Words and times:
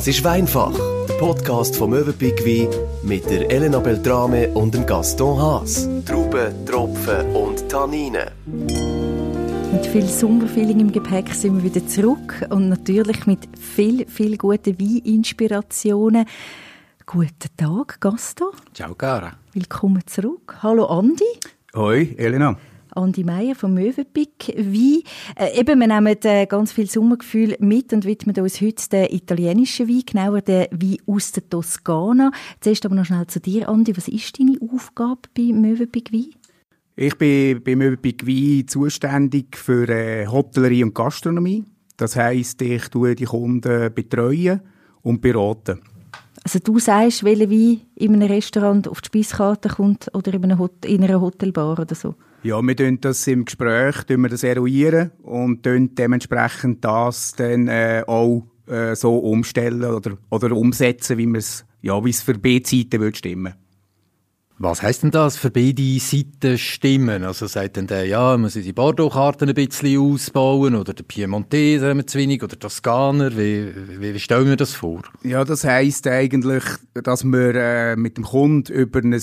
Das 0.00 0.08
ist 0.08 0.24
Weinfach, 0.24 0.72
der 1.06 1.14
Podcast 1.18 1.76
vom 1.76 1.90
Möwenpick 1.90 2.42
Wein 2.46 2.70
mit 3.02 3.28
der 3.28 3.50
Elena 3.50 3.80
Beltrame 3.80 4.48
und 4.54 4.72
dem 4.72 4.86
Gaston 4.86 5.38
Haas. 5.38 5.90
Trauben, 6.06 6.64
Tropfen 6.64 7.36
und 7.36 7.68
Tanninen. 7.68 8.30
Mit 9.70 9.84
viel 9.84 10.06
Sommerfeeling 10.06 10.80
im 10.80 10.90
Gepäck 10.90 11.34
sind 11.34 11.56
wir 11.56 11.64
wieder 11.64 11.86
zurück 11.86 12.46
und 12.48 12.70
natürlich 12.70 13.26
mit 13.26 13.40
viel, 13.58 14.06
viel 14.06 14.38
guten 14.38 14.80
Weininspirationen. 14.80 16.24
Guten 17.04 17.54
Tag, 17.58 18.00
Gaston. 18.00 18.52
Ciao, 18.72 18.94
Cara. 18.94 19.34
Willkommen 19.52 20.00
zurück. 20.06 20.60
Hallo, 20.62 20.86
Andi. 20.86 21.24
Hoi, 21.74 22.14
Elena. 22.16 22.56
Andi 22.94 23.24
Meier 23.24 23.54
vom 23.54 23.74
Möwenpick 23.74 24.48
Wein. 24.56 25.02
Äh, 25.36 25.58
eben, 25.58 25.80
wir 25.80 25.86
nehmen 25.86 26.16
äh, 26.24 26.46
ganz 26.46 26.72
viel 26.72 26.88
Sommergefühl 26.88 27.56
mit 27.60 27.92
und 27.92 28.04
widmen 28.04 28.36
uns 28.38 28.60
heute 28.60 28.88
den 28.88 29.06
italienischen 29.10 29.88
Wein, 29.88 30.02
genauer 30.06 30.42
den 30.42 30.66
Wein 30.70 30.98
aus 31.06 31.32
der 31.32 31.48
Toskana. 31.48 32.30
Zuerst 32.60 32.86
aber 32.86 32.94
noch 32.94 33.04
schnell 33.04 33.26
zu 33.26 33.40
dir, 33.40 33.68
Andi. 33.68 33.96
Was 33.96 34.08
ist 34.08 34.38
deine 34.38 34.58
Aufgabe 34.72 35.22
bei 35.36 35.52
Möwenpick 35.52 36.12
Wein? 36.12 36.34
Ich 36.96 37.16
bin 37.16 37.62
bei 37.62 37.76
Möwenpick 37.76 38.26
Wein 38.26 38.66
zuständig 38.68 39.56
für 39.56 39.88
äh, 39.88 40.26
Hotellerie 40.26 40.84
und 40.84 40.94
Gastronomie. 40.94 41.64
Das 41.96 42.16
heisst, 42.16 42.62
ich 42.62 42.88
tue 42.88 43.14
die 43.14 43.24
Kunden 43.24 43.92
betreuen 43.94 44.60
und 45.02 45.20
beraten. 45.20 45.80
Also 46.42 46.58
du 46.58 46.78
sagst, 46.78 47.22
welcher 47.22 47.50
Wein 47.50 47.82
in 47.96 48.14
einem 48.14 48.28
Restaurant 48.28 48.88
auf 48.88 49.00
die 49.00 49.06
Speiskarte 49.06 49.68
kommt 49.68 50.10
oder 50.14 50.32
in, 50.32 50.42
in 50.86 51.04
einer 51.04 51.20
Hotelbar 51.20 51.78
oder 51.78 51.94
so? 51.94 52.14
Ja, 52.42 52.60
wir 52.62 52.76
tun 52.76 52.98
das 53.00 53.26
im 53.26 53.44
Gespräch 53.44 54.08
wir 54.08 54.28
das 54.28 54.42
eruieren 54.42 55.10
und 55.22 55.66
dementsprechend 55.66 56.84
das 56.84 57.34
dann 57.36 57.68
äh, 57.68 58.02
auch 58.06 58.46
äh, 58.66 58.94
so 58.96 59.18
umstellen 59.18 59.84
oder, 59.84 60.16
oder 60.30 60.56
umsetzen, 60.56 61.18
wie 61.18 61.36
es 61.36 61.66
ja, 61.82 62.02
wie 62.04 62.10
es 62.10 62.22
für 62.22 62.34
B-Seiten 62.34 63.00
würde 63.00 63.16
stimmen. 63.16 63.54
Was 64.62 64.82
heißt 64.82 65.04
denn 65.04 65.10
das 65.10 65.38
für 65.38 65.50
beide 65.50 65.98
Seiten 65.98 66.58
stimmen? 66.58 67.24
Also 67.24 67.46
sagt 67.46 67.76
denn 67.76 67.86
der, 67.86 68.04
ja, 68.04 68.32
man 68.32 68.42
muss 68.42 68.52
die 68.52 68.72
Bordeaux-Karten 68.74 69.48
ein 69.48 69.54
bisschen 69.54 69.98
ausbauen 69.98 70.74
oder 70.74 70.92
der 70.92 71.02
Piemontese 71.02 71.88
haben 71.88 71.96
wir 71.96 72.06
zu 72.06 72.18
wenig 72.18 72.42
oder 72.42 72.58
Toskaner? 72.58 73.34
Wie, 73.38 73.72
wie, 74.00 74.12
wie 74.12 74.18
stellen 74.18 74.48
wir 74.48 74.56
das 74.56 74.74
vor? 74.74 75.00
Ja, 75.22 75.44
das 75.44 75.64
heisst 75.64 76.06
eigentlich, 76.06 76.62
dass 76.92 77.24
wir 77.24 77.54
äh, 77.54 77.96
mit 77.96 78.18
dem 78.18 78.24
Kunden 78.24 78.70
über 78.70 79.00
ein 79.00 79.18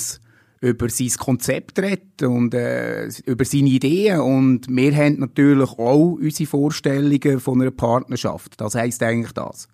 über 0.61 0.89
sein 0.89 1.11
Konzept 1.17 1.79
redet 1.79 2.23
und 2.23 2.53
äh, 2.53 3.07
über 3.25 3.45
seine 3.45 3.69
Ideen 3.69 4.19
und 4.19 4.67
wir 4.67 4.95
haben 4.95 5.19
natürlich 5.19 5.69
auch 5.69 6.13
unsere 6.13 6.49
Vorstellungen 6.49 7.39
von 7.39 7.61
einer 7.61 7.71
Partnerschaft. 7.71 8.59
Das 8.59 8.75
heißt 8.75 9.03
eigentlich 9.03 9.33
das. 9.33 9.67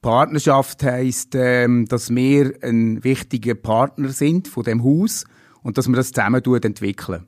Partnerschaft 0.00 0.82
heißt, 0.82 1.34
ähm, 1.36 1.86
dass 1.86 2.14
wir 2.14 2.54
ein 2.62 3.04
wichtiger 3.04 3.54
Partner 3.54 4.08
sind 4.08 4.48
von 4.48 4.64
dem 4.64 4.82
Haus 4.82 5.24
und 5.62 5.78
dass 5.78 5.88
wir 5.88 5.94
das 5.94 6.12
zusammen 6.12 6.42
entwickeln. 6.44 7.26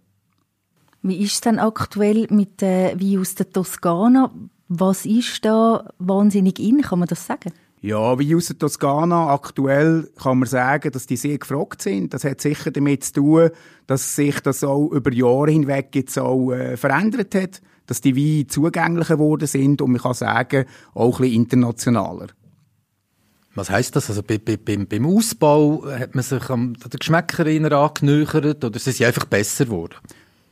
Wie 1.02 1.18
ist 1.18 1.34
es 1.34 1.40
denn 1.42 1.58
aktuell 1.58 2.26
mit 2.30 2.62
äh, 2.62 2.94
wie 2.98 3.18
aus 3.18 3.34
der 3.34 3.50
Toskana? 3.50 4.32
Was 4.68 5.06
ist 5.06 5.44
da 5.44 5.88
wahnsinnig 5.98 6.58
in? 6.58 6.80
Kann 6.80 6.98
man 6.98 7.08
das 7.08 7.26
sagen? 7.26 7.52
Ja, 7.84 8.18
wie 8.18 8.34
aus 8.34 8.46
der 8.46 8.56
Toskana 8.56 9.28
aktuell 9.28 10.08
kann 10.16 10.38
man 10.38 10.48
sagen, 10.48 10.90
dass 10.90 11.06
die 11.06 11.18
sehr 11.18 11.36
gefragt 11.36 11.82
sind. 11.82 12.14
Das 12.14 12.24
hat 12.24 12.40
sicher 12.40 12.70
damit 12.70 13.04
zu 13.04 13.12
tun, 13.12 13.50
dass 13.86 14.16
sich 14.16 14.40
das 14.40 14.64
auch 14.64 14.88
über 14.88 15.12
Jahre 15.12 15.50
hinweg 15.50 15.90
jetzt 15.92 16.18
auch 16.18 16.50
äh, 16.52 16.78
verändert 16.78 17.34
hat, 17.34 17.60
dass 17.84 18.00
die 18.00 18.16
Weine 18.16 18.46
zugänglicher 18.46 19.16
geworden 19.16 19.46
sind 19.46 19.82
und 19.82 19.92
man 19.92 20.00
kann 20.00 20.14
sagen, 20.14 20.64
auch 20.94 21.18
ein 21.18 21.24
bisschen 21.24 21.42
internationaler. 21.42 22.28
Was 23.54 23.68
heißt 23.68 23.94
das? 23.94 24.08
Also 24.08 24.22
bei, 24.22 24.38
bei, 24.38 24.56
beim, 24.56 25.04
Ausbau 25.04 25.84
hat 25.86 26.14
man 26.14 26.24
sich 26.24 26.48
am 26.48 26.72
der 26.72 26.98
Geschmäcker 26.98 27.44
angenähert 27.44 28.64
oder 28.64 28.78
sind 28.78 28.96
sie 28.96 29.04
einfach 29.04 29.26
besser 29.26 29.66
geworden? 29.66 29.96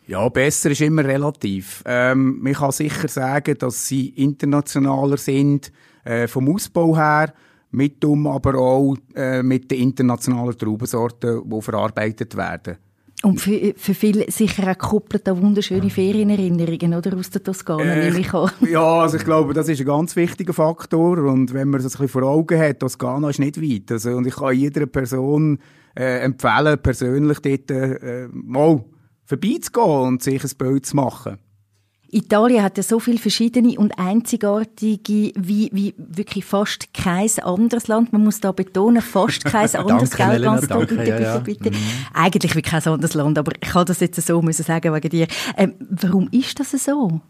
Ja, 0.06 0.28
besser 0.28 0.70
ist 0.70 0.82
immer 0.82 1.06
relativ. 1.06 1.82
Ähm, 1.86 2.40
man 2.42 2.52
kann 2.52 2.72
sicher 2.72 3.08
sagen, 3.08 3.56
dass 3.58 3.88
sie 3.88 4.08
internationaler 4.08 5.16
sind 5.16 5.72
äh, 6.04 6.26
vom 6.26 6.48
Ausbau 6.48 6.96
her, 6.96 7.32
mit 7.70 8.04
um 8.04 8.26
aber 8.26 8.54
auch 8.56 8.96
äh, 9.14 9.42
mit 9.42 9.70
den 9.70 9.80
internationalen 9.80 10.56
Traubensorten, 10.56 11.42
die 11.48 11.62
verarbeitet 11.62 12.36
werden. 12.36 12.76
Und 13.22 13.40
für, 13.40 13.72
für 13.76 13.94
viele 13.94 14.30
sicher 14.30 14.64
auch 14.64 14.78
gekoppelt 14.78 15.28
an 15.28 15.40
wunderschöne 15.40 15.90
Ferienerinnerungen, 15.90 16.94
oder? 16.94 17.16
Aus 17.16 17.30
der 17.30 17.42
Toskana, 17.42 17.84
äh, 17.84 18.04
nehme 18.06 18.18
ich 18.18 18.34
an. 18.34 18.50
Ja, 18.68 19.00
also 19.00 19.16
ich 19.16 19.24
glaube, 19.24 19.54
das 19.54 19.68
ist 19.68 19.80
ein 19.80 19.86
ganz 19.86 20.16
wichtiger 20.16 20.52
Faktor. 20.52 21.18
Und 21.18 21.54
wenn 21.54 21.68
man 21.68 21.80
das 21.80 21.94
ein 21.94 22.02
bisschen 22.02 22.08
vor 22.08 22.24
Augen 22.24 22.58
hat, 22.58 22.80
Toskana 22.80 23.30
ist 23.30 23.38
nicht 23.38 23.62
weit. 23.62 23.92
Also, 23.92 24.10
und 24.10 24.26
ich 24.26 24.34
kann 24.34 24.56
jeder 24.56 24.86
Person 24.86 25.60
äh, 25.96 26.18
empfehlen, 26.18 26.78
persönlich 26.82 27.38
dort 27.38 27.70
äh, 27.70 28.28
mal 28.32 28.84
vorbeizugehen 29.24 30.08
und 30.08 30.22
sich 30.22 30.42
ein 30.42 30.50
Bild 30.58 30.86
zu 30.86 30.96
machen. 30.96 31.38
Italien 32.14 32.62
hat 32.62 32.76
ja 32.76 32.82
so 32.82 33.00
viele 33.00 33.18
verschiedene 33.18 33.78
und 33.78 33.98
einzigartige, 33.98 35.32
wie, 35.34 35.70
wie 35.72 35.94
wirklich 35.96 36.44
fast 36.44 36.92
kein 36.92 37.30
anderes 37.40 37.88
Land. 37.88 38.12
Man 38.12 38.22
muss 38.22 38.38
da 38.38 38.52
betonen, 38.52 39.00
fast 39.00 39.46
kein 39.46 39.68
anderes 39.74 40.10
danke, 40.10 40.16
Geld. 40.16 40.34
Elena, 40.34 40.60
danke, 40.60 40.94
bitte, 40.94 41.08
ja, 41.08 41.20
ja. 41.20 41.38
bitte, 41.38 41.64
bitte. 41.64 41.76
Mhm. 41.76 41.82
Eigentlich 42.12 42.54
wie 42.54 42.60
kein 42.60 42.84
anderes 42.84 43.14
Land, 43.14 43.38
aber 43.38 43.52
ich 43.54 43.70
kann 43.70 43.86
das 43.86 44.00
jetzt 44.00 44.20
so 44.20 44.42
müssen 44.42 44.62
sagen 44.62 44.92
wegen 44.92 45.08
dir. 45.08 45.26
Ähm, 45.56 45.74
warum 45.80 46.28
ist 46.30 46.60
das 46.60 46.72
so? 46.72 47.22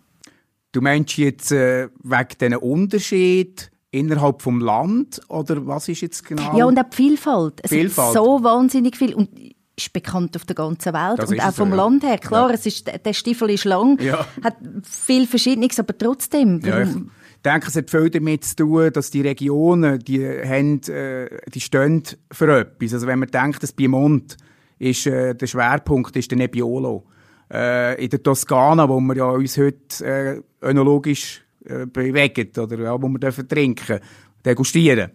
Du 0.72 0.80
meinst 0.80 1.16
jetzt 1.16 1.52
äh, 1.52 1.88
wegen 2.02 2.28
diesen 2.40 2.56
Unterschied 2.56 3.70
innerhalb 3.92 4.42
vom 4.42 4.60
Land 4.60 5.20
oder 5.28 5.64
was 5.64 5.88
ist 5.88 6.00
jetzt 6.00 6.24
genau? 6.24 6.58
Ja 6.58 6.64
und 6.64 6.76
auch 6.78 6.90
die 6.90 6.96
Vielfalt. 6.96 7.60
Es 7.62 7.70
Vielfalt. 7.70 8.14
so 8.14 8.42
wahnsinnig 8.42 8.96
viel 8.96 9.14
und 9.14 9.28
ist 9.76 9.92
bekannt 9.92 10.36
auf 10.36 10.44
der 10.44 10.54
ganzen 10.54 10.92
Welt 10.92 11.18
das 11.18 11.30
und 11.30 11.40
auch 11.40 11.54
vom 11.54 11.70
so, 11.70 11.76
ja. 11.76 11.82
Land 11.82 12.02
her. 12.04 12.18
Klar, 12.18 12.48
ja. 12.48 12.54
es 12.54 12.66
ist, 12.66 12.90
der 13.04 13.12
Stiefel 13.12 13.50
ist 13.50 13.64
lang, 13.64 14.00
ja. 14.00 14.26
hat 14.42 14.56
viel 14.82 15.26
Verschiedenes, 15.26 15.78
aber 15.78 15.96
trotzdem. 15.96 16.60
Ja, 16.60 16.82
ich 16.82 16.94
denke, 17.42 17.68
es 17.68 17.76
hat 17.76 17.90
viel 17.90 18.10
damit 18.10 18.44
zu 18.44 18.56
tun, 18.56 18.92
dass 18.92 19.10
die 19.10 19.22
Regionen, 19.22 19.98
die, 19.98 20.24
haben, 20.24 20.80
äh, 20.88 21.28
die 21.52 21.60
stehen 21.60 22.02
für 22.30 22.60
etwas. 22.60 22.94
Also 22.94 23.06
wenn 23.06 23.18
man 23.18 23.30
denkt, 23.30 23.62
das 23.62 23.72
Piemont 23.72 24.36
ist, 24.78 25.06
äh, 25.06 25.34
der 25.34 25.46
Schwerpunkt 25.46 26.14
ist 26.16 26.30
der 26.30 26.38
Nebbiolo. 26.38 27.04
Äh, 27.50 28.02
in 28.04 28.10
der 28.10 28.22
Toskana, 28.22 28.88
wo 28.88 29.00
wir 29.00 29.16
ja 29.16 29.24
uns 29.24 29.58
heute 29.58 30.04
äh, 30.04 30.66
önologisch 30.66 31.42
äh, 31.64 31.86
bewegen, 31.86 32.50
oder 32.58 32.78
ja, 32.78 33.02
wo 33.02 33.08
wir 33.08 33.18
dürfen 33.18 33.48
trinken, 33.48 34.00
degustieren, 34.44 35.10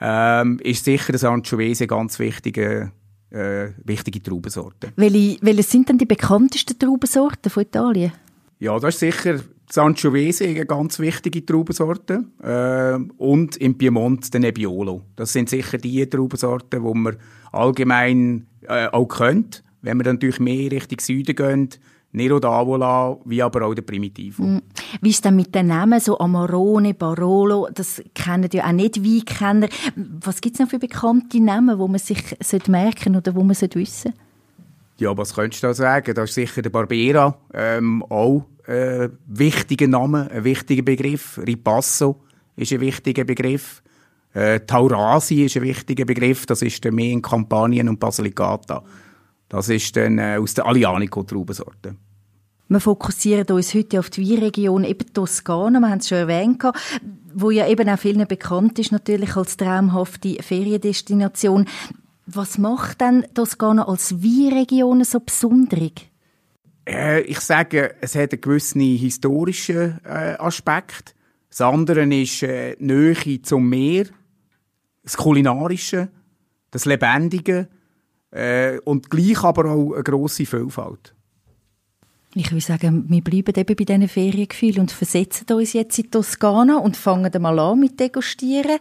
ähm, 0.00 0.58
ist 0.62 0.84
sicher 0.84 1.12
das 1.12 1.24
Anchovese 1.24 1.86
ganz 1.86 2.18
wichtige 2.18 2.92
äh, 3.30 3.68
wichtige 3.84 4.22
Traubensorten. 4.22 4.92
Welche, 4.96 5.38
welche 5.42 5.62
sind 5.62 5.88
denn 5.88 5.98
die 5.98 6.06
bekanntesten 6.06 6.78
Traubensorten 6.78 7.50
von 7.50 7.62
Italien? 7.62 8.12
Ja, 8.58 8.78
das 8.78 8.94
ist 8.94 9.00
sicher 9.00 9.40
Sangiovese, 9.70 10.46
eine 10.46 10.66
ganz 10.66 10.98
wichtige 10.98 11.46
Traubensorte. 11.46 12.24
Äh, 12.42 12.98
und 13.16 13.56
im 13.56 13.78
Piemont 13.78 14.32
der 14.34 14.40
Nebbiolo. 14.40 15.02
Das 15.16 15.32
sind 15.32 15.48
sicher 15.48 15.78
die 15.78 16.04
Traubensorten, 16.08 16.82
die 16.82 16.98
man 16.98 17.16
allgemein 17.52 18.46
äh, 18.62 18.88
auch 18.88 19.06
kennt. 19.06 19.62
Wenn 19.82 19.96
wir 19.96 20.04
dann 20.04 20.16
natürlich 20.16 20.40
mehr 20.40 20.70
Richtung 20.70 21.00
Süden 21.00 21.36
gehen, 21.36 21.68
Nero 22.12 22.38
d'Avola, 22.38 23.18
wie 23.24 23.40
aber 23.42 23.66
auch 23.66 23.74
der 23.74 23.82
Primitivo. 23.82 24.42
Mm. 24.42 24.62
Wie 25.00 25.10
ist 25.10 25.24
denn 25.24 25.36
mit 25.36 25.54
den 25.54 25.68
Namen, 25.68 26.00
so 26.00 26.18
Amarone, 26.18 26.94
Barolo, 26.94 27.68
das 27.72 28.02
kennen 28.14 28.48
ja 28.52 28.66
auch 28.66 28.72
nicht 28.72 29.02
Weinkenner. 29.04 29.68
Was 29.94 30.40
gibt 30.40 30.56
es 30.56 30.60
noch 30.60 30.68
für 30.68 30.78
bekannte 30.78 31.40
Namen, 31.40 31.78
wo 31.78 31.86
man 31.86 31.98
sich 32.00 32.22
merken 32.66 33.16
oder 33.16 33.34
wo 33.34 33.40
man 33.40 33.50
wissen 33.50 33.70
sollte? 33.72 34.14
Ja, 34.98 35.16
was 35.16 35.34
könntest 35.34 35.62
du 35.62 35.68
da 35.68 35.74
sagen? 35.74 36.14
Das 36.14 36.30
ist 36.30 36.34
sicher 36.34 36.62
der 36.62 36.70
Barbera, 36.70 37.38
ähm, 37.54 38.02
auch 38.02 38.44
ein 38.66 38.74
äh, 38.74 39.08
wichtiger 39.26 39.86
Name, 39.86 40.30
ein 40.30 40.44
wichtiger 40.44 40.82
Begriff. 40.82 41.38
Ripasso 41.38 42.20
ist 42.56 42.72
ein 42.72 42.80
wichtiger 42.80 43.24
Begriff. 43.24 43.82
Äh, 44.34 44.60
Taurasi 44.60 45.44
ist 45.44 45.56
ein 45.56 45.62
wichtiger 45.62 46.04
Begriff, 46.04 46.44
das 46.46 46.62
ist 46.62 46.84
der 46.84 46.92
mehr 46.92 47.12
in 47.12 47.22
Kampanien 47.22 47.88
und 47.88 47.98
Basilicata. 47.98 48.82
Das 49.50 49.68
ist 49.68 49.96
dann 49.96 50.18
äh, 50.18 50.38
aus 50.40 50.54
der 50.54 50.64
Alianico-Traubensorte. 50.64 51.96
Wir 52.68 52.80
fokussieren 52.80 53.48
uns 53.48 53.74
heute 53.74 53.98
auf 53.98 54.10
die 54.10 54.30
Weinregion 54.30 54.84
eben 54.84 55.12
Toskana, 55.12 55.80
wir 55.80 55.90
haben 55.90 55.98
es 55.98 56.08
schon 56.08 56.18
erwähnt, 56.18 56.62
wo 57.34 57.50
ja 57.50 57.66
eben 57.66 57.88
auch 57.88 57.98
vielen 57.98 58.28
bekannt 58.28 58.78
ist 58.78 58.92
natürlich 58.92 59.36
als 59.36 59.56
traumhafte 59.56 60.40
Feriendestination. 60.40 61.66
Was 62.26 62.58
macht 62.58 63.00
denn 63.00 63.26
Toskana 63.34 63.88
als 63.88 64.22
Weinregion 64.22 65.02
so 65.02 65.18
besonders? 65.18 65.90
Äh, 66.88 67.22
ich 67.22 67.40
sage, 67.40 67.96
es 68.00 68.14
hat 68.14 68.32
einen 68.32 68.40
gewissen 68.40 68.80
historischen 68.82 69.98
äh, 70.04 70.36
Aspekt. 70.38 71.16
Das 71.48 71.62
andere 71.62 72.04
ist 72.04 72.44
äh, 72.44 72.76
die 72.76 72.84
Nähe 72.84 73.42
zum 73.42 73.68
Meer, 73.68 74.06
das 75.02 75.16
Kulinarische, 75.16 76.08
das 76.70 76.84
Lebendige 76.84 77.68
äh, 78.32 78.78
und 78.84 79.10
gleich 79.10 79.42
aber 79.42 79.70
auch 79.70 79.92
eine 79.94 80.02
grosse 80.02 80.46
Vielfalt. 80.46 81.14
Ich 82.34 82.52
würde 82.52 82.64
sagen, 82.64 83.06
wir 83.08 83.22
bleiben 83.22 83.52
eben 83.56 83.74
bei 83.76 83.84
diesen 83.84 84.06
Feriengefühlen 84.08 84.80
und 84.82 84.92
versetzen 84.92 85.46
uns 85.52 85.72
jetzt 85.72 85.98
in 85.98 86.10
Toskana 86.10 86.78
und 86.78 86.96
fangen 86.96 87.30
mal 87.42 87.58
an 87.58 87.80
mit 87.80 87.98
Degustieren. 87.98 88.78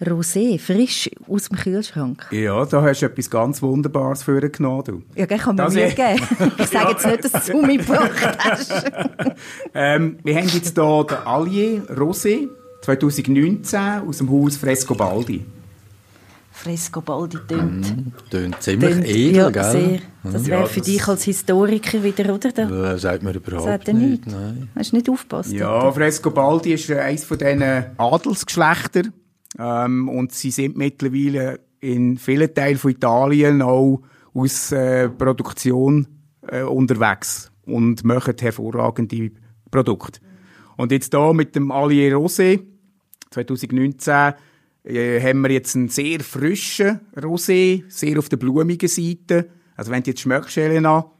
Rosé, 0.00 0.58
frisch 0.58 1.08
aus 1.28 1.48
dem 1.48 1.56
Kühlschrank. 1.56 2.26
Ja, 2.32 2.64
da 2.66 2.82
hast 2.82 3.00
du 3.00 3.06
etwas 3.06 3.30
ganz 3.30 3.62
Wunderbares 3.62 4.24
für 4.24 4.40
genommen. 4.50 4.82
Du. 4.84 5.02
Ja, 5.14 5.24
gell, 5.26 5.38
kann 5.38 5.54
man 5.56 5.66
Das 5.66 5.74
mir 5.74 5.86
ist- 5.86 5.96
geben. 5.96 6.20
Ich 6.58 6.66
sage 6.66 6.90
jetzt 6.90 7.06
nicht, 7.06 7.24
dass 7.34 7.46
du 7.46 7.62
mich 7.64 7.78
gebracht 7.78 8.38
hast. 8.38 8.72
Ähm, 9.76 10.18
wir 10.22 10.36
haben 10.36 10.48
jetzt 10.48 10.74
hier 10.76 11.04
den 11.08 11.16
Allier 11.26 11.82
Rosé 11.96 12.48
2019 12.82 13.80
aus 14.06 14.18
dem 14.18 14.30
Haus 14.30 14.56
Frescobaldi. 14.56 15.44
Fresco 16.56 17.00
Baldi 17.00 17.36
tönt. 17.48 18.12
Tönt 18.30 18.62
ziemlich 18.62 18.90
tönt- 18.94 19.06
edel, 19.08 19.34
ja, 19.36 19.50
gell? 19.50 19.64
sehr. 19.64 19.98
Das 20.22 20.46
wäre 20.46 20.60
Ja, 20.60 20.66
für 20.66 20.78
das- 20.80 20.86
dich 20.88 21.08
als 21.08 21.24
Historiker 21.24 22.02
wieder, 22.02 22.32
oder? 22.32 22.52
Da 22.52 22.92
Äh, 22.94 22.98
sagt 22.98 23.22
mir 23.24 23.32
überhaupt 23.34 23.64
sagt 23.64 23.88
er 23.88 23.94
nicht. 23.94 24.24
nichts. 24.26 24.32
Nein. 24.32 24.68
Hast 24.76 24.92
du 24.92 24.96
nicht 24.96 25.10
aufgepasst? 25.10 25.52
Ja, 25.52 25.90
Frescobaldi 25.92 26.72
ist 26.74 26.88
äh, 26.90 27.00
eines 27.00 27.24
von 27.24 27.38
diesen 27.38 27.62
Adelsgeschlechtern. 27.98 29.12
Ähm, 29.58 30.08
und 30.08 30.32
sie 30.32 30.50
sind 30.52 30.76
mittlerweile 30.76 31.60
in 31.80 32.16
vielen 32.18 32.54
Teilen 32.54 32.78
von 32.78 32.92
Italien 32.92 33.60
auch 33.60 34.00
aus 34.32 34.70
äh, 34.72 35.08
Produktion 35.08 36.06
äh, 36.48 36.62
unterwegs 36.62 37.50
und 37.66 38.04
machen 38.04 38.34
hervorragende 38.40 39.32
Produkte. 39.70 40.20
Und 40.76 40.92
jetzt 40.92 41.12
da 41.14 41.32
mit 41.32 41.54
dem 41.56 41.70
Allier 41.72 42.16
Rosé 42.16 42.60
2019 43.30 44.34
äh, 44.84 45.20
haben 45.20 45.40
wir 45.42 45.50
jetzt 45.50 45.74
einen 45.76 45.88
sehr 45.88 46.20
frischen 46.20 47.00
Rosé, 47.16 47.84
sehr 47.88 48.18
auf 48.18 48.28
der 48.28 48.36
blumigen 48.36 48.88
Seite. 48.88 49.48
Also 49.76 49.90
wenn 49.90 50.02
du 50.02 50.10
jetzt 50.10 50.20
schmeckst, 50.20 50.56
Elena, 50.56 51.10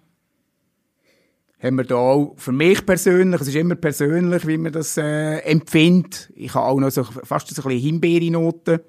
haben 1.62 1.76
wir 1.76 1.84
da 1.84 1.96
auch, 1.96 2.34
für 2.36 2.52
mich 2.52 2.84
persönlich, 2.84 3.40
es 3.40 3.48
ist 3.48 3.54
immer 3.56 3.74
persönlich, 3.74 4.46
wie 4.46 4.58
man 4.58 4.72
das 4.72 4.96
äh, 4.98 5.38
empfindet. 5.38 6.30
Ich 6.34 6.54
habe 6.54 6.66
auch 6.66 6.78
noch 6.78 6.90
so, 6.90 7.04
fast 7.04 7.48
so 7.54 7.62
ein 7.62 7.68
bisschen 7.68 7.80
Himbeere-Noten. 7.80 8.80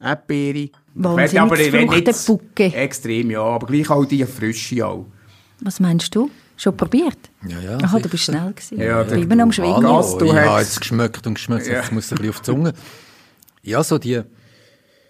Erdbeere. 0.00 0.70
Wahnsinnig 0.94 1.40
Aber 1.40 1.56
Fruchtenbucke. 1.56 2.64
Extrem, 2.74 3.30
ja. 3.30 3.42
Aber 3.42 3.66
gleich 3.68 3.88
auch 3.88 4.04
die 4.04 4.24
Frische 4.26 4.84
auch. 4.84 5.06
Was 5.60 5.78
meinst 5.78 6.12
du? 6.16 6.28
Schon 6.56 6.76
probiert? 6.76 7.18
Ja, 7.46 7.60
ja. 7.60 7.76
Aha, 7.78 7.98
du 8.00 8.08
bist 8.08 8.24
schnell 8.24 8.52
gewesen. 8.52 8.80
Ja, 8.80 9.02
ich 9.02 9.28
bin 9.28 9.38
noch 9.38 9.44
am 9.44 9.52
Schwingen. 9.52 9.76
Hallo, 9.76 9.96
Gas, 9.98 10.18
du 10.18 10.24
ich 10.26 10.32
hast- 10.32 10.46
habe 10.48 10.60
jetzt 10.60 10.80
geschmeckt 10.80 11.26
und 11.26 11.34
geschmeckt, 11.34 11.66
Ja. 11.68 11.74
jetzt 11.74 11.92
muss 11.92 12.06
es 12.06 12.12
ein 12.12 12.16
bisschen 12.18 12.30
auf 12.30 12.40
die 12.40 12.44
Zunge. 12.44 12.72
Ja, 13.62 13.82
so 13.82 13.98
die 13.98 14.20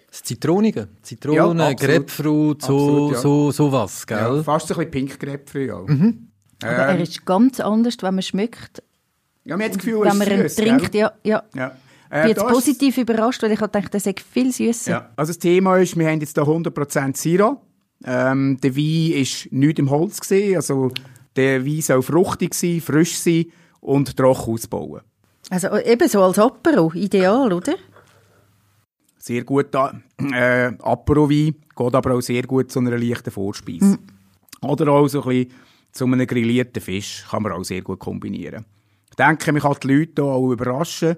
das 0.09 0.21
Zitronige. 0.21 0.89
Ja. 1.31 1.73
Grapefruit, 1.73 2.61
so, 2.61 2.73
Absolut, 2.77 3.11
ja. 3.13 3.17
so, 3.19 3.51
so 3.51 3.71
was, 3.71 4.05
gell? 4.05 4.17
Ja, 4.17 4.43
fast 4.43 4.67
so 4.67 4.75
ein 4.75 4.89
bisschen 4.91 5.07
Pink-Grapefruit 5.07 5.71
auch. 5.71 5.87
Aber 5.89 6.71
er 6.71 6.99
ist 7.01 7.25
ganz 7.25 7.59
anders, 7.59 7.97
wenn 8.01 8.13
man 8.13 8.21
schmeckt, 8.21 8.83
Ja, 9.43 9.57
man 9.57 9.65
hat 9.65 9.71
das 9.75 9.79
Gefühl, 9.83 10.01
wenn 10.01 10.17
man 10.17 10.27
ist 10.27 10.33
ihn 10.33 10.41
süß, 10.49 10.55
trinkt. 10.55 10.93
Ja, 10.95 11.11
ja. 11.23 11.41
Ja. 11.55 11.75
Ich 12.05 12.19
bin 12.19 12.27
jetzt 12.29 12.43
ist- 12.43 12.47
positiv 12.47 12.97
überrascht, 12.99 13.41
weil 13.41 13.53
ich 13.53 13.59
habe 13.59 13.71
gedacht, 13.71 13.91
er 13.95 13.99
sei 13.99 14.13
viel 14.31 14.51
süßer. 14.53 14.91
Ja, 14.91 15.09
also 15.15 15.31
das 15.31 15.39
Thema 15.39 15.77
ist, 15.79 15.97
wir 15.97 16.07
haben 16.07 16.19
jetzt 16.21 16.35
hier 16.37 16.43
100% 16.45 17.17
Syrah. 17.17 17.59
Ähm, 18.05 18.59
der 18.61 18.75
Wein 18.75 19.13
ist 19.19 19.51
nicht 19.51 19.79
im 19.79 19.89
Holz 19.89 20.19
gesehen, 20.19 20.57
also 20.57 20.91
der 21.35 21.65
Wein 21.65 21.81
soll 21.81 22.03
fruchtig 22.03 22.53
sein, 22.53 22.81
frisch 22.81 23.17
sein 23.17 23.45
und 23.79 24.15
trocken 24.15 24.53
ausbauen. 24.53 25.01
Also 25.49 25.75
eben 25.79 26.07
so 26.07 26.21
als 26.21 26.37
Apero, 26.37 26.91
ideal, 26.93 27.51
oder? 27.51 27.73
Sehr 29.25 29.45
gut 29.45 29.67
da, 29.71 29.93
äh, 30.19 30.73
Apero-Wein, 30.81 31.55
geht 31.77 31.95
aber 31.95 32.13
auch 32.15 32.19
sehr 32.21 32.43
gut 32.43 32.69
zu 32.69 32.79
einer 32.79 32.97
leichten 32.97 33.31
Vorspeise. 33.31 33.97
Oder 34.61 34.91
auch 34.91 35.07
so 35.07 35.23
ein 35.23 35.29
bisschen 35.29 35.53
zu 35.93 36.03
einem 36.03 36.27
grillierten 36.27 36.81
Fisch, 36.81 37.23
kann 37.31 37.43
man 37.43 37.53
auch 37.53 37.63
sehr 37.63 37.81
gut 37.81 37.99
kombinieren. 37.99 38.65
Ich 39.09 39.15
denke, 39.15 39.53
man 39.53 39.61
kann 39.61 39.77
die 39.81 39.87
Leute 39.87 40.11
hier 40.23 40.25
auch 40.25 40.51
überraschen. 40.51 41.15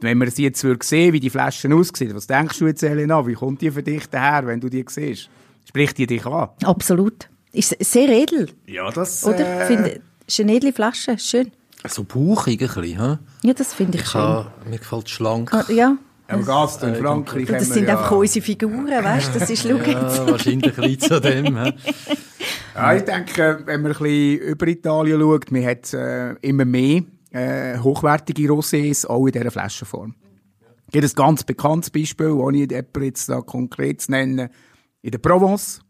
Wenn 0.00 0.18
man 0.18 0.28
sie 0.32 0.42
jetzt 0.42 0.64
würde 0.64 0.84
sehen, 0.84 1.12
wie 1.12 1.20
die 1.20 1.30
Flaschen 1.30 1.72
aussehen, 1.72 2.16
was 2.16 2.26
denkst 2.26 2.58
du 2.58 2.66
jetzt, 2.66 2.82
Elena, 2.82 3.24
wie 3.24 3.34
kommt 3.34 3.60
die 3.62 3.70
für 3.70 3.82
dich 3.84 4.08
daher, 4.08 4.44
wenn 4.48 4.58
du 4.60 4.68
die 4.68 4.84
siehst? 4.88 5.30
Spricht 5.68 5.98
die 5.98 6.06
dich 6.08 6.26
an? 6.26 6.48
Absolut. 6.64 7.28
Ist 7.52 7.76
sehr 7.78 8.08
edel, 8.08 8.50
Ja, 8.66 8.90
das... 8.90 9.24
oder? 9.24 9.38
Äh, 9.62 9.66
Finde, 9.66 10.00
ist 10.26 10.40
eine 10.40 10.52
edle 10.56 10.72
Flasche, 10.72 11.16
schön. 11.16 11.52
So 11.86 12.02
bauchig 12.02 12.60
ein 12.60 12.66
bisschen, 12.66 13.00
hä? 13.00 13.18
Ja, 13.44 13.54
das 13.54 13.72
finde 13.72 13.98
ich 13.98 14.02
Ich 14.04 14.10
schön. 14.10 14.20
habe, 14.20 14.50
mir 14.68 14.78
gefällt 14.78 15.08
schlank. 15.08 15.54
Ah, 15.54 15.64
Ja, 15.70 15.96
aber 16.28 16.42
Gast 16.42 16.82
in 16.82 16.94
Frankreich 16.94 17.46
das 17.46 17.68
sind 17.68 17.88
ja, 17.88 17.96
einfach 17.98 18.12
unsere 18.12 18.44
Figuren, 18.44 18.86
weißt 18.86 19.34
du? 19.34 19.38
Das 19.38 19.48
ist, 19.48 19.62
schau 19.62 19.76
jetzt. 19.76 19.88
Ja, 19.88 20.30
wahrscheinlich 20.30 20.76
liegt 20.76 21.10
an 21.10 21.22
dem. 21.22 21.58
Ja, 22.74 22.94
ich 22.94 23.02
denke, 23.02 23.62
wenn 23.64 23.82
man 23.82 23.92
ein 23.92 23.98
bisschen 23.98 24.38
über 24.38 24.66
Italien 24.66 25.20
schaut, 25.20 25.50
man 25.50 25.64
hat 25.64 25.92
äh, 25.94 26.34
immer 26.34 26.64
mehr 26.64 27.02
äh, 27.30 27.78
hochwertige 27.78 28.48
Rosés, 28.48 29.06
auch 29.06 29.26
in 29.26 29.32
dieser 29.32 29.50
Flaschenform. 29.50 30.14
Es 30.86 30.92
gibt 30.92 31.04
ein 31.04 31.12
ganz 31.14 31.44
bekanntes 31.44 31.90
Beispiel, 31.90 32.28
ohne 32.28 32.58
jemanden 32.58 33.02
jetzt 33.02 33.28
da 33.28 33.40
konkret 33.40 34.02
zu 34.02 34.10
nennen, 34.10 34.48
in 35.02 35.10
der 35.10 35.18
Provence. 35.18 35.80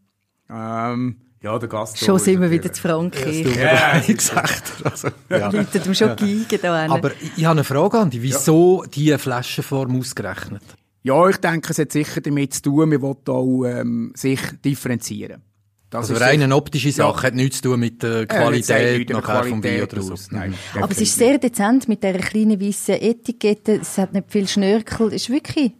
Ähm, 0.49 1.17
ja, 1.41 1.57
der 1.57 1.69
Gast. 1.69 1.97
Schon 1.99 2.19
sind 2.19 2.41
wir 2.41 2.51
wieder 2.51 2.71
zu 2.73 2.81
Frankreich. 2.81 3.45
Ja, 3.55 4.01
Wie 4.05 4.13
gesagt. 4.13 4.63
Also, 4.83 5.09
ja. 5.29 5.49
Leute 5.51 5.79
dem 5.79 5.93
schon 5.93 6.15
geigen 6.15 6.45
da 6.61 6.79
hinten. 6.81 6.91
Aber 6.97 7.11
ich, 7.21 7.31
ich 7.37 7.45
habe 7.45 7.51
eine 7.59 7.63
Frage 7.63 7.97
an 7.99 8.09
dich. 8.09 8.21
Wieso 8.21 8.83
diese 8.93 9.17
Flaschenform 9.17 9.97
ausgerechnet? 9.99 10.63
Ja, 11.03 11.27
ich 11.29 11.37
denke, 11.37 11.71
es 11.71 11.79
hat 11.79 11.91
sicher 11.91 12.19
damit 12.21 12.53
zu 12.53 12.61
tun, 12.63 12.89
man 12.89 13.01
will 13.01 13.15
auch 13.27 13.65
ähm, 13.65 14.11
sich 14.15 14.39
differenzieren. 14.65 15.41
Das 15.89 16.01
Also 16.01 16.13
ist 16.15 16.21
rein 16.21 16.41
eine 16.43 16.55
optische 16.55 16.91
Sache 16.91 17.17
Ja. 17.17 17.23
hat 17.23 17.33
nichts 17.35 17.57
zu 17.61 17.69
tun 17.69 17.79
mit 17.79 18.03
der 18.03 18.21
Äh, 18.21 18.25
Qualität 18.27 19.09
der 19.09 19.15
nachher 19.17 19.43
vom 19.45 19.61
Qualität 19.61 19.93
oder 19.93 20.01
so. 20.03 20.15
Nein, 20.29 20.53
Aber 20.75 20.91
es 20.91 21.01
ist 21.01 21.15
sehr 21.17 21.39
dezent 21.39 21.87
mit 21.87 22.03
dieser 22.03 22.19
kleinen 22.19 22.61
weißen 22.61 22.95
Etikette. 23.01 23.79
Es 23.81 23.97
hat 23.97 24.13
nicht 24.13 24.29
viel 24.31 24.47
Schnörkel. 24.47 25.07
Es 25.07 25.23
ist 25.23 25.29
wirklich, 25.31 25.71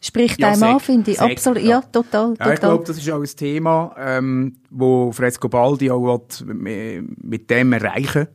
spricht 0.00 0.40
Ja, 0.40 0.52
einem 0.52 0.62
an, 0.62 0.80
finde 0.80 1.10
ich. 1.10 1.20
Absolut, 1.20 1.62
ja. 1.62 1.68
ja, 1.68 1.80
total, 1.82 2.28
Ja, 2.28 2.32
ich 2.32 2.38
total. 2.38 2.56
glaube, 2.56 2.84
das 2.84 2.98
ist 2.98 3.10
auch 3.10 3.20
ein 3.20 3.36
Thema, 3.36 3.94
ähm, 3.98 4.56
wo 4.70 5.12
Frescobaldi 5.12 5.90
auch 5.90 6.20
will, 6.40 6.54
mit, 6.54 7.24
mit 7.24 7.50
dem 7.50 7.72
erreichen 7.72 8.28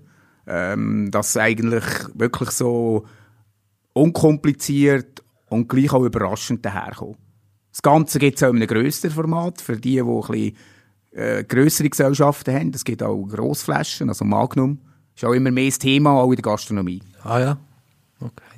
ähm, 0.48 1.10
dass 1.12 1.38
eigentlich 1.38 1.84
wirklich 2.14 2.52
so 2.52 3.06
unkompliziert 3.94 5.24
und 5.50 5.68
gleich 5.70 5.92
auch 5.94 6.04
überraschend 6.04 6.66
daherkommt. 6.66 7.18
Das 7.72 7.82
Ganze 7.82 8.20
gibt 8.20 8.38
es 8.38 8.44
auch 8.44 8.50
in 8.50 8.58
einem 8.58 8.68
grösseren 8.68 9.12
Format, 9.12 9.62
für 9.62 9.78
die, 9.78 9.94
die 9.94 10.02
ein 10.02 10.22
bisschen 10.22 10.56
äh, 11.12 11.44
grössere 11.44 11.90
Gesellschaften 11.90 12.54
haben. 12.54 12.72
Es 12.74 12.84
gibt 12.84 13.04
auch 13.04 13.26
Grossflaschen, 13.26 14.10
also 14.10 14.24
Magnum. 14.26 14.80
Ist 15.16 15.26
auch 15.26 15.34
immer 15.34 15.52
mehr 15.52 15.70
das 15.70 15.80
Thema, 15.80 16.12
auch 16.12 16.30
in 16.30 16.36
der 16.36 16.44
Gastronomie. 16.44 17.02
Ah 17.24 17.40
ja, 17.40 17.58
okay. 18.20 18.55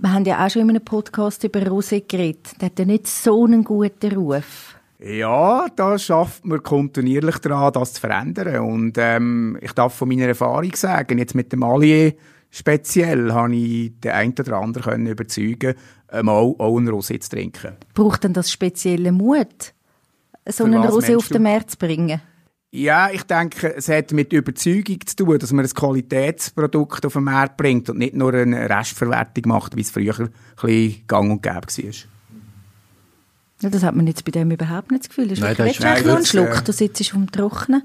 Wir 0.00 0.12
haben 0.12 0.24
ja 0.24 0.46
auch 0.46 0.48
schon 0.48 0.62
in 0.62 0.70
einem 0.70 0.84
Podcast 0.84 1.42
über 1.42 1.58
Rosé 1.60 2.04
geredet. 2.06 2.52
Der 2.60 2.66
hat 2.66 2.78
ja 2.78 2.84
nicht 2.84 3.08
so 3.08 3.44
einen 3.44 3.64
guten 3.64 4.12
Ruf. 4.12 4.76
Ja, 5.00 5.66
da 5.74 5.98
schafft 5.98 6.44
man 6.44 6.62
kontinuierlich 6.62 7.38
daran, 7.38 7.72
das 7.72 7.94
zu 7.94 8.00
verändern. 8.02 8.60
Und 8.60 8.96
ähm, 8.96 9.58
ich 9.60 9.72
darf 9.72 9.94
von 9.94 10.08
meiner 10.08 10.26
Erfahrung 10.26 10.72
sagen, 10.76 11.18
jetzt 11.18 11.34
mit 11.34 11.52
dem 11.52 11.64
Allier 11.64 12.12
speziell, 12.48 13.32
habe 13.32 13.56
ich 13.56 13.98
den 13.98 14.12
einen 14.12 14.34
oder 14.38 14.58
anderen 14.58 14.84
können 14.84 15.06
überzeugen, 15.08 15.74
mal 16.22 16.32
auch 16.32 16.76
einen 16.76 16.90
Rosé 16.90 17.20
zu 17.20 17.30
trinken. 17.30 17.76
Braucht 17.92 18.22
denn 18.22 18.32
das 18.32 18.52
spezielle 18.52 19.10
Mut, 19.10 19.74
so 20.46 20.62
einen 20.62 20.80
Rosé 20.80 21.16
auf 21.16 21.28
den 21.28 21.42
Markt 21.42 21.72
zu 21.72 21.76
bringen? 21.76 22.20
Ja, 22.70 23.08
ich 23.10 23.22
denke, 23.22 23.74
es 23.76 23.88
hat 23.88 24.12
mit 24.12 24.30
Überzeugung 24.32 24.98
zu 25.06 25.16
tun, 25.16 25.38
dass 25.38 25.52
man 25.52 25.64
ein 25.64 25.70
Qualitätsprodukt 25.72 27.06
auf 27.06 27.14
den 27.14 27.24
Markt 27.24 27.56
bringt 27.56 27.88
und 27.88 27.98
nicht 27.98 28.14
nur 28.14 28.34
eine 28.34 28.68
Restverwertung 28.68 29.44
macht, 29.46 29.74
wie 29.74 29.80
es 29.80 29.90
früher 29.90 30.18
ein 30.20 30.28
bisschen 30.60 31.02
gang 31.06 31.30
und 31.30 31.42
gäbe 31.42 31.54
war. 31.66 31.92
Ja, 33.60 33.70
das 33.70 33.82
hat 33.82 33.96
man 33.96 34.06
jetzt 34.06 34.24
bei 34.24 34.30
dem 34.30 34.50
überhaupt 34.50 34.90
nicht 34.90 35.02
das 35.04 35.08
Gefühl. 35.08 35.28
Das 35.28 35.38
ist 35.38 35.42
Nein, 35.42 35.56
wirklich 35.58 35.78
das 35.78 35.84
ist 35.84 35.96
einen 35.96 36.06
wirklich, 36.06 36.28
Schluck, 36.28 36.64
du 36.64 36.72
sitzt 36.72 37.00
auf 37.00 37.08
dem 37.08 37.32
Trockenen. 37.32 37.82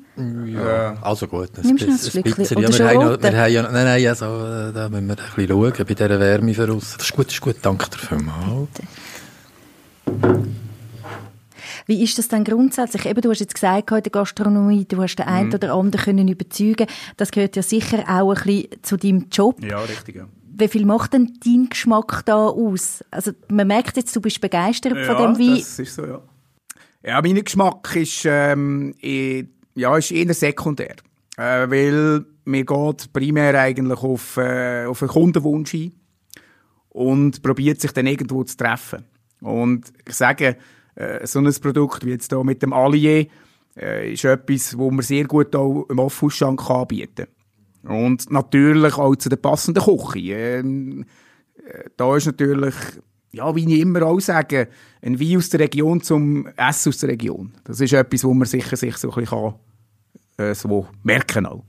Ja, 0.54 0.98
also 1.02 1.28
gut. 1.28 1.50
Ein 1.58 1.66
Nimmst 1.66 1.84
du 1.84 1.88
noch 1.90 1.94
ein 2.04 2.12
Schlückchen? 2.12 2.46
Oder 2.58 2.62
Ja, 2.62 2.72
schon 2.72 2.86
wir, 2.86 2.90
haben, 2.90 3.02
ja- 3.02 3.24
wir 3.24 3.42
haben 3.42 3.52
ja, 3.54 3.62
nein, 3.64 3.86
nein, 3.86 4.08
also, 4.08 4.26
äh, 4.26 4.74
da 4.74 4.90
müssen 4.90 5.08
wir 5.08 5.18
ein 5.18 5.26
bisschen 5.36 5.48
schauen 5.48 5.74
bei 5.78 5.84
dieser 5.96 6.20
Wärme 6.20 6.54
für 6.54 6.72
uns. 6.74 6.98
Das 6.98 7.06
ist 7.08 7.14
gut, 7.16 7.28
das 7.28 7.34
ist 7.36 7.42
gut. 7.42 7.56
Danke 7.62 7.90
dir 7.90 7.98
vielmals. 7.98 8.68
Wie 11.86 12.04
ist 12.04 12.18
das 12.18 12.28
denn 12.28 12.44
grundsätzlich? 12.44 13.06
Eben, 13.06 13.22
du 13.22 13.30
hast 13.30 13.40
jetzt 13.40 13.56
gesagt, 13.56 13.92
in 13.92 14.04
der 14.04 14.12
Gastronomie, 14.12 14.86
du 14.86 15.02
hast 15.02 15.16
den 15.16 15.28
einen 15.28 15.50
Mhm. 15.50 15.54
oder 15.56 15.74
anderen 15.74 16.06
können 16.06 16.28
überzeugen. 16.28 16.88
Das 17.18 17.32
gehört 17.32 17.56
ja 17.56 17.62
sicher 17.64 18.04
auch 18.08 18.32
ein 18.36 18.44
bisschen 18.44 18.70
zu 18.84 18.98
deinem 18.98 19.28
Job. 19.32 19.64
Ja, 19.64 19.80
richtig. 19.80 20.16
Ja. 20.16 20.28
Wie 20.56 20.68
viel 20.68 20.86
macht 20.86 21.14
denn 21.14 21.34
dein 21.44 21.68
Geschmack 21.70 22.24
da 22.26 22.46
aus? 22.48 23.04
Also, 23.12 23.32
man 23.50 23.68
merkt 23.68 23.98
jetzt, 23.98 24.16
du 24.16 24.22
bist 24.22 24.40
begeistert 24.40 24.94
von 25.06 25.18
dem 25.18 25.40
Wein. 25.40 25.58
das 25.58 25.80
ist 25.80 25.96
so, 25.96 26.06
ja. 26.06 26.22
Ja, 27.06 27.22
mein 27.22 27.44
Geschmack 27.44 27.96
ist, 27.96 28.24
ähm, 28.26 28.94
eh, 29.02 29.44
ja, 29.76 29.98
ist 29.98 30.12
eher 30.12 30.34
sekundär. 30.34 30.96
Äh, 31.38 31.70
weil 31.70 32.24
mir 32.46 32.64
geht 32.66 33.12
primär 33.12 33.60
eigentlich 33.60 34.00
auf, 34.04 34.38
äh, 34.38 34.86
auf 34.86 35.02
einen 35.02 35.10
Kundenwunsch 35.10 35.74
ein 35.74 35.92
und 36.90 37.42
probiert 37.42 37.82
sich 37.82 37.92
dann 37.92 38.06
irgendwo 38.08 38.44
zu 38.44 38.56
treffen. 38.56 39.06
Und 39.42 39.92
ich 40.08 40.14
sage, 40.14 40.58
äh, 40.96 41.26
so 41.26 41.40
ein 41.40 41.54
Produkt 41.62 42.06
wie 42.06 42.12
jetzt 42.12 42.32
hier 42.32 42.44
mit 42.44 42.62
dem 42.62 42.74
Allier 42.74 43.28
äh, 43.78 44.14
ist 44.14 44.26
etwas, 44.26 44.78
wo 44.78 44.92
man 44.92 45.04
sehr 45.04 45.26
gut 45.26 45.56
auch 45.56 45.86
im 45.90 46.00
Offhausschank 46.00 46.70
anbieten 46.70 47.28
kann. 47.86 48.04
Und 48.04 48.32
natürlich 48.32 48.98
auch 48.98 49.16
zu 49.16 49.30
der 49.30 49.38
passenden 49.38 49.84
Küche. 49.84 50.34
Ähm, 50.34 51.06
äh, 51.66 51.90
da 51.98 52.16
ist 52.16 52.28
natürlich 52.28 52.76
ja, 53.34 53.54
wie 53.56 53.66
ich 53.68 53.82
immer 53.82 54.04
auch 54.04 54.20
sage, 54.20 54.70
ein 55.02 55.20
Wein 55.20 55.38
aus 55.38 55.50
der 55.50 55.62
Region 55.62 56.02
zum 56.02 56.48
Essen 56.56 56.90
aus 56.90 57.00
der 57.00 57.10
Region. 57.10 57.52
Das 57.64 57.82
ist 57.82 57.94
etwas, 57.94 58.24
wo 58.24 58.34
man 58.34 58.48
sicher 58.48 58.78
sich 58.78 58.96
so 58.98 59.10
ein 59.10 59.16
bisschen 59.16 59.40
kann, 59.40 59.56
äh, 60.38 60.54
so 60.54 60.88
merken 61.02 61.48
auch. 61.48 61.64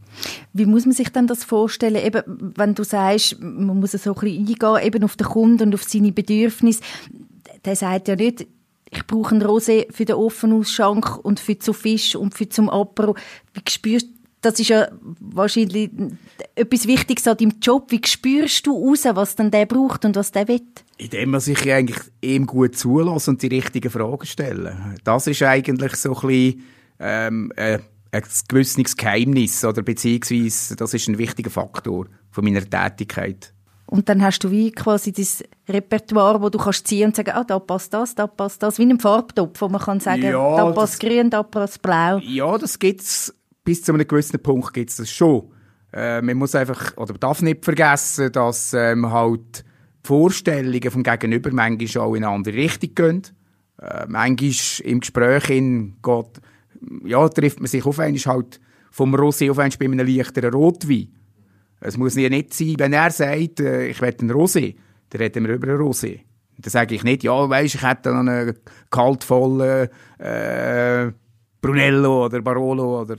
Wie 0.53 0.67
muss 0.67 0.85
man 0.85 0.95
sich 0.95 1.09
denn 1.09 1.27
das 1.27 1.43
vorstellen, 1.43 2.05
eben, 2.05 2.53
wenn 2.57 2.75
du 2.75 2.85
sagst, 2.85 3.41
man 3.41 3.81
muss 3.81 3.93
so 3.93 4.15
ein 4.15 4.21
bisschen 4.21 4.47
eingehen, 4.47 4.87
eben 4.87 5.05
auf 5.05 5.17
den 5.17 5.27
Kunden 5.27 5.69
und 5.69 5.75
auf 5.75 5.85
seine 5.85 6.13
Bedürfnisse. 6.13 6.83
Der 7.65 7.77
sagt 7.77 8.09
ja 8.09 8.17
nicht, 8.17 8.47
ich 8.97 9.07
brauche 9.07 9.35
ein 9.35 9.43
Rosé 9.43 9.93
für 9.93 10.05
den 10.05 10.17
Offenausschank 10.17 11.19
und 11.25 11.41
für 11.41 11.59
zu 11.59 11.73
Fisch 11.73 12.17
und 12.17 12.35
für 12.35 12.49
zum 12.49 12.71
Apero. 12.71 13.15
Wie 13.53 13.63
spürst 13.69 14.09
das 14.45 14.61
ist 14.61 14.69
ja 14.69 14.89
wahrscheinlich 15.21 15.91
etwas 16.55 16.87
Wichtiges 16.87 17.27
an 17.27 17.39
deinem 17.39 17.55
Job. 17.63 17.91
Wie 17.91 18.01
spürst 18.05 18.67
du 18.67 18.73
raus, 18.73 19.05
was 19.05 19.37
denn 19.37 19.51
der 19.51 19.65
braucht 19.65 20.05
und 20.05 20.17
was 20.17 20.33
der 20.33 20.47
will? 20.49 20.61
Indem 20.99 21.31
man 21.31 21.41
sich 21.41 21.73
eigentlich 21.73 21.99
ihm 22.21 22.47
gut 22.47 22.77
zulässt 22.77 23.29
und 23.29 23.41
die 23.41 23.47
richtigen 23.47 23.91
Fragen 23.91 24.27
stellen. 24.27 24.97
Das 25.03 25.27
ist 25.27 25.43
eigentlich 25.43 25.97
so 25.97 26.15
ein 26.15 26.29
bisschen 26.29 26.63
ähm, 27.01 27.53
äh, 27.57 27.79
ein 28.13 28.23
gewisses 28.49 28.97
Geheimnis 28.97 29.65
oder 29.65 29.81
beziehungsweise 29.81 30.77
das 30.77 30.93
ist 30.93 31.09
ein 31.09 31.19
wichtiger 31.19 31.51
Faktor 31.51 32.07
von 32.31 32.45
meiner 32.45 32.69
Tätigkeit. 32.69 33.54
Und 33.87 34.09
dann 34.09 34.23
hast 34.23 34.41
du 34.41 34.51
wie 34.51 34.73
quasi 34.73 35.13
das 35.13 35.45
Repertoire, 35.69 36.41
wo 36.41 36.49
du 36.49 36.59
kannst 36.59 36.89
ziehen 36.89 37.09
und 37.09 37.17
sagen, 37.17 37.33
ah, 37.35 37.45
da 37.45 37.59
passt 37.59 37.93
das, 37.93 38.15
da 38.15 38.27
passt 38.27 38.63
das, 38.63 38.79
wie 38.79 38.85
in 38.85 38.91
einem 38.91 39.01
Farbtopf, 39.01 39.61
wo 39.61 39.69
man 39.69 39.81
kann 39.81 40.01
sagen, 40.01 40.23
ja, 40.23 40.57
da 40.57 40.73
passt 40.73 40.95
das, 40.95 40.99
grün, 40.99 41.31
da 41.31 41.43
passt 41.43 41.83
blau. 41.83 42.19
Ja, 42.19 42.57
das 42.57 42.79
gibt's 42.79 43.35
bis 43.65 43.83
zu 43.83 43.93
einem 43.93 44.07
gewissen 44.07 44.41
Punkt 44.41 44.73
gibt's 44.73 44.97
das 44.97 45.11
schon. 45.11 45.51
Äh, 45.93 46.23
man 46.23 46.37
muss 46.37 46.55
einfach, 46.55 46.97
oder 46.97 47.15
darf 47.15 47.43
nicht 47.43 47.65
vergessen, 47.65 48.33
dass 48.33 48.75
ähm, 48.75 49.11
halt 49.11 49.65
die 50.05 50.09
Vorstellungen 50.09 50.91
vom 50.91 51.03
Gegenüber 51.03 51.51
manchmal 51.53 52.05
auch 52.05 52.15
in 52.15 52.25
eine 52.25 52.35
andere 52.35 52.57
Richtung 52.57 52.95
gehen. 52.95 53.23
Äh, 53.81 54.07
manchmal 54.09 54.91
im 54.91 55.01
Gespräch 55.01 55.51
in 55.51 55.97
geht, 56.03 56.41
ja, 57.05 57.29
trifft 57.29 57.61
man 57.61 57.69
sich 57.69 57.85
auf 57.85 57.99
einmal 57.99 58.21
halt 58.21 58.61
vom 58.91 59.15
Rosé 59.15 59.51
auf 59.51 59.59
einmal 59.59 59.77
bei 59.79 59.85
einem 59.87 60.07
leichteren 60.07 60.53
Rotwein. 60.53 61.09
Es 61.85 61.99
muss 61.99 62.17
ja 62.17 62.31
nicht 62.31 62.55
sein, 62.55 62.77
wenn 62.79 62.95
er 62.95 63.11
sagt, 63.11 63.61
äh, 63.61 63.89
ich 63.89 64.01
will 64.01 64.15
einen 64.19 64.33
Rosé, 64.33 64.75
dann 65.11 65.21
reden 65.21 65.47
wir 65.47 65.55
über 65.55 65.69
einen 65.69 65.83
Rosé. 65.83 66.21
Dann 66.59 66.71
sage 66.71 66.95
ich 66.95 67.05
nicht, 67.05 67.25
ja, 67.25 67.51
weisst, 67.51 67.75
ich 67.75 67.83
hätte 67.83 68.11
noch 68.11 68.21
einen 68.21 68.55
kaltvollen 68.91 69.89
äh, 70.19 71.13
Brunello 71.61 72.25
oder 72.25 72.41
Barolo 72.41 73.03
oder 73.03 73.17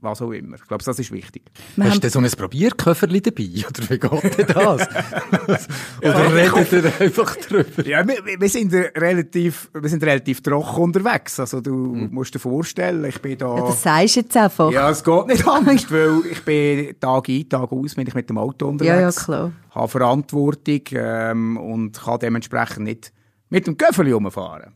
was 0.00 0.22
auch 0.22 0.30
immer. 0.30 0.56
Ich 0.56 0.66
glaube, 0.66 0.84
das 0.84 0.98
ist 0.98 1.10
wichtig. 1.10 1.42
Wir 1.76 1.90
Hast 1.90 2.02
du 2.02 2.10
so 2.10 2.20
ein 2.20 2.30
Probierköfferli 2.30 3.20
dabei? 3.20 3.44
Oder 3.68 3.90
wie 3.90 3.98
geht 3.98 4.38
denn 4.38 4.46
das? 4.46 4.88
Oder 6.02 6.34
redet 6.34 6.72
ihr 6.72 7.00
einfach 7.00 7.36
drüber? 7.36 7.86
Ja, 7.86 8.06
wir, 8.06 8.40
wir, 8.40 8.48
sind 8.48 8.72
relativ, 8.72 9.70
wir 9.74 9.88
sind 9.88 10.02
relativ 10.04 10.42
trocken 10.42 10.82
unterwegs. 10.82 11.40
Also 11.40 11.60
du 11.60 11.74
mhm. 11.74 12.08
musst 12.12 12.34
dir 12.34 12.38
vorstellen, 12.38 13.04
ich 13.04 13.20
bin 13.20 13.38
da... 13.38 13.56
Ja, 13.56 13.66
das 13.66 13.82
sagst 13.82 14.16
du 14.16 14.20
jetzt 14.20 14.36
einfach. 14.36 14.70
Ja, 14.70 14.90
es 14.90 15.02
geht 15.02 15.26
nicht 15.26 15.46
anders, 15.46 15.86
weil 15.90 16.20
ich 16.30 16.44
bin 16.44 17.00
Tag 17.00 17.28
ein, 17.28 17.48
Tag 17.48 17.72
aus, 17.72 17.96
wenn 17.96 18.06
ich 18.06 18.14
mit 18.14 18.28
dem 18.28 18.38
Auto 18.38 18.68
unterwegs. 18.68 18.88
Ja, 18.88 19.00
ja, 19.00 19.10
klar. 19.10 19.52
Habe 19.70 19.88
Verantwortung 19.88 20.82
ähm, 20.92 21.56
und 21.56 22.00
kann 22.00 22.18
dementsprechend 22.20 22.84
nicht 22.84 23.12
mit 23.48 23.66
dem 23.66 23.76
Köfferli 23.76 24.12
rumfahren. 24.12 24.74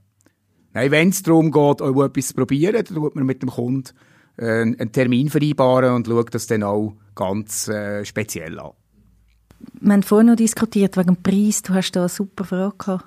Nein, 0.75 0.91
wenn 0.91 1.11
es 1.11 1.23
darum 1.23 1.51
geht, 1.51 1.83
auch 1.83 2.05
etwas 2.05 2.29
zu 2.29 2.35
probieren, 2.35 2.75
dann 2.75 2.85
tut 2.85 3.15
man 3.15 3.27
mit 3.27 3.43
dem 3.43 3.51
Kunden 3.51 3.91
einen 4.37 4.93
Termin 4.93 5.29
vereinbaren 5.29 5.95
und 5.95 6.07
schaut 6.07 6.35
das 6.35 6.47
dann 6.47 6.63
auch 6.63 6.95
ganz 7.15 7.69
äh, 7.69 8.05
speziell 8.05 8.59
an. 8.59 8.71
Wir 9.81 9.93
haben 9.93 10.03
vorhin 10.03 10.29
noch 10.29 10.37
diskutiert 10.37 10.97
wegen 10.97 11.15
dem 11.15 11.23
Preis. 11.23 11.63
Du 11.63 11.75
hast 11.75 11.93
da 11.93 12.01
eine 12.01 12.09
super 12.09 12.45
Frage 12.45 12.75
gehabt. 12.79 13.05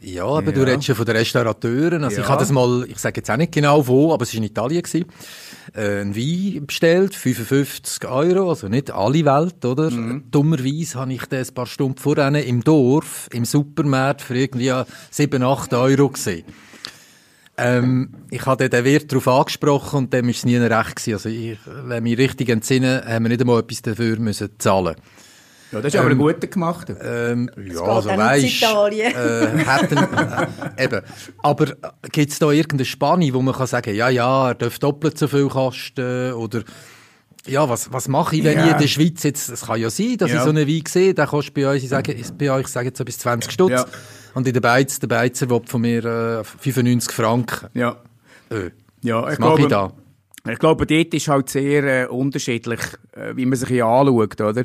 Ja, 0.00 0.26
aber 0.26 0.46
ja. 0.46 0.52
du 0.52 0.62
redest 0.66 0.88
ja 0.88 0.94
von 0.94 1.06
den 1.06 1.16
Restaurateuren. 1.16 2.04
Also 2.04 2.18
ja. 2.18 2.22
ich 2.22 2.28
habe 2.28 2.40
das 2.40 2.52
mal, 2.52 2.84
ich 2.88 2.98
sage 2.98 3.20
jetzt 3.20 3.30
auch 3.30 3.36
nicht 3.38 3.52
genau 3.52 3.86
wo, 3.86 4.12
aber 4.12 4.22
es 4.24 4.34
war 4.34 4.38
in 4.38 4.44
Italien. 4.44 4.82
Gewesen, 4.82 5.06
äh, 5.74 6.02
ein 6.02 6.14
Wein 6.14 6.66
bestellt, 6.66 7.14
55 7.14 8.06
Euro, 8.06 8.50
also 8.50 8.68
nicht 8.68 8.90
alle 8.90 9.24
Welt, 9.24 9.64
oder? 9.64 9.90
Mhm. 9.90 10.24
Dummerweise 10.30 10.98
habe 10.98 11.14
ich 11.14 11.24
das 11.26 11.50
ein 11.50 11.54
paar 11.54 11.66
Stunden 11.66 11.96
vorher 11.96 12.32
im 12.44 12.62
Dorf, 12.62 13.28
im 13.32 13.46
Supermarkt 13.46 14.20
für 14.20 14.36
irgendwie 14.36 14.72
7, 15.10 15.42
8 15.42 15.72
Euro 15.72 16.10
gesehen. 16.10 16.44
Ähm, 17.56 18.10
ich 18.30 18.44
hatte 18.46 18.68
den 18.68 18.84
Wirt 18.84 19.12
darauf 19.12 19.28
angesprochen 19.28 19.98
und 19.98 20.12
dem 20.12 20.26
war 20.26 20.30
es 20.30 20.44
nie 20.44 20.56
recht 20.56 20.96
gewesen. 20.96 21.12
Also 21.12 21.28
ich, 21.28 21.58
wenn 21.66 22.02
mich 22.02 22.18
richtig 22.18 22.48
entsinne, 22.48 23.04
haben 23.06 23.24
wir 23.24 23.28
nicht 23.28 23.40
einmal 23.40 23.60
etwas 23.60 23.82
dafür 23.82 24.18
müssen 24.18 24.50
zahlen 24.58 24.96
ja, 25.74 25.80
das 25.80 25.88
ist 25.88 25.94
ähm, 25.94 26.00
aber 26.00 26.10
ein 26.10 26.18
guter 26.18 26.46
gemacht. 26.46 26.92
Ähm, 27.02 27.50
ja, 27.56 27.82
also 27.82 28.08
weisst, 28.10 28.62
äh, 28.62 29.58
hätten, 29.58 29.98
äh, 29.98 30.46
eben. 30.84 31.00
Aber 31.42 31.68
äh, 31.68 32.08
gibt 32.12 32.32
es 32.32 32.38
da 32.38 32.50
irgendeine 32.50 32.84
Spanne, 32.84 33.34
wo 33.34 33.42
man 33.42 33.54
kann 33.54 33.66
sagen, 33.66 33.94
ja, 33.94 34.08
ja, 34.08 34.50
er 34.50 34.54
darf 34.54 34.78
doppelt 34.78 35.18
so 35.18 35.26
viel 35.26 35.48
kosten 35.48 36.32
oder 36.34 36.62
ja, 37.46 37.68
was, 37.68 37.92
was 37.92 38.08
mache 38.08 38.36
ich, 38.36 38.44
wenn 38.44 38.56
yeah. 38.56 38.66
ich 38.66 38.72
in 38.72 38.78
der 38.78 38.88
Schweiz 38.88 39.22
jetzt, 39.22 39.50
es 39.50 39.66
kann 39.66 39.78
ja 39.78 39.90
sein, 39.90 40.16
dass 40.16 40.30
ja. 40.30 40.38
ich 40.38 40.42
so 40.42 40.48
einen 40.48 40.66
Wein 40.66 40.82
sehe, 40.88 41.12
der 41.12 41.26
kostet 41.26 41.54
bei 41.54 41.70
uns, 41.70 41.82
ich 41.82 41.90
sage, 41.90 42.16
bei 42.38 42.50
euch, 42.50 42.62
ich 42.62 42.68
sage 42.68 42.86
jetzt 42.86 42.96
so 42.96 43.04
bis 43.04 43.18
20 43.18 43.52
Stutz. 43.52 43.70
Ja. 43.70 43.84
Und 44.34 44.46
in 44.48 44.52
der 44.52 44.60
Beiz, 44.60 44.98
der 44.98 45.06
Beizer 45.06 45.48
will 45.48 45.62
von 45.64 45.80
mir 45.80 46.04
äh, 46.04 46.44
95 46.44 47.12
Franken. 47.12 47.68
Ja. 47.74 47.96
Äh, 48.50 48.70
ja, 49.02 49.30
ich 49.30 49.38
glaube, 49.38 49.62
ich 49.62 49.68
da? 49.68 49.92
Ich 50.50 50.58
glaube, 50.58 50.86
dort 50.86 51.14
ist 51.14 51.28
halt 51.28 51.48
sehr 51.48 51.84
äh, 51.84 52.06
unterschiedlich, 52.06 52.80
äh, 53.12 53.34
wie 53.36 53.46
man 53.46 53.56
sich 53.56 53.68
hier 53.68 53.86
anschaut, 53.86 54.40
oder? 54.40 54.64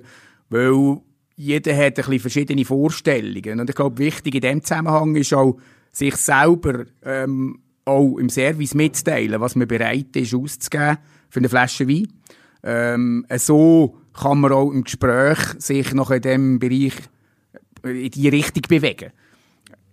Weil 0.50 0.98
jeder 1.36 1.76
hat 1.76 1.84
ein 1.84 1.94
bisschen 1.94 2.20
verschiedene 2.20 2.66
Vorstellungen. 2.66 3.60
Und 3.60 3.70
ich 3.70 3.76
glaube, 3.76 3.98
wichtig 4.00 4.36
in 4.36 4.42
dem 4.42 4.64
Zusammenhang 4.64 5.16
ist 5.16 5.34
auch, 5.34 5.58
sich 5.92 6.16
selber 6.16 6.86
ähm, 7.04 7.60
auch 7.86 8.18
im 8.18 8.30
Service 8.30 8.74
mitzuteilen, 8.74 9.40
was 9.40 9.56
man 9.56 9.68
bereit 9.68 10.16
ist 10.16 10.34
auszugeben 10.34 10.98
für 11.30 11.40
eine 11.40 11.50
Flasche 11.50 11.88
Wein. 11.88 12.08
Ähm, 12.62 13.26
so 13.38 13.98
kann 14.14 14.42
man 14.42 14.52
auch 14.52 14.72
im 14.72 14.84
Gespräch 14.84 15.40
sich 15.60 15.94
noch 15.94 16.12
in 16.12 16.22
diesem 16.22 16.60
Bereich 16.60 16.94
äh, 17.84 18.06
in 18.06 18.12
die 18.12 18.30
Richtung 18.30 18.64
bewegen 18.68 19.12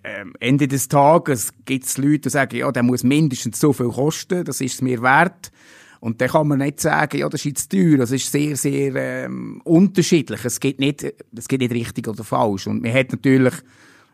ähm, 0.06 0.34
Ende 0.38 0.68
des 0.68 0.88
Tages 0.88 1.52
gibt 1.64 1.84
es 1.84 1.98
Leute, 1.98 2.20
die 2.20 2.30
sagen, 2.30 2.56
ja, 2.56 2.70
der 2.70 2.84
muss 2.84 3.02
mindestens 3.02 3.58
so 3.58 3.72
viel 3.72 3.88
kosten, 3.88 4.44
das 4.44 4.60
ist 4.60 4.74
es 4.74 4.82
mir 4.82 5.02
wert. 5.02 5.50
Und 5.98 6.20
dann 6.20 6.28
kann 6.28 6.46
man 6.46 6.58
nicht 6.58 6.78
sagen, 6.78 7.18
ja, 7.18 7.28
das 7.28 7.40
ist 7.40 7.46
jetzt 7.46 7.72
teuer. 7.72 7.96
Das 7.98 8.12
ist 8.12 8.30
sehr, 8.30 8.54
sehr 8.54 8.94
ähm, 8.94 9.60
unterschiedlich. 9.64 10.44
Es 10.44 10.60
geht 10.60 10.78
nicht, 10.78 11.04
es 11.34 11.48
geht 11.48 11.60
nicht 11.60 11.72
richtig 11.72 12.06
oder 12.06 12.22
falsch. 12.22 12.68
Und 12.68 12.82
man 12.82 12.92
hat 12.92 13.10
natürlich 13.10 13.54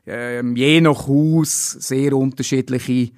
ähm, 0.06 0.56
je 0.56 0.80
nach 0.80 1.06
Haus 1.06 1.72
sehr 1.72 2.16
unterschiedliche, 2.16 3.10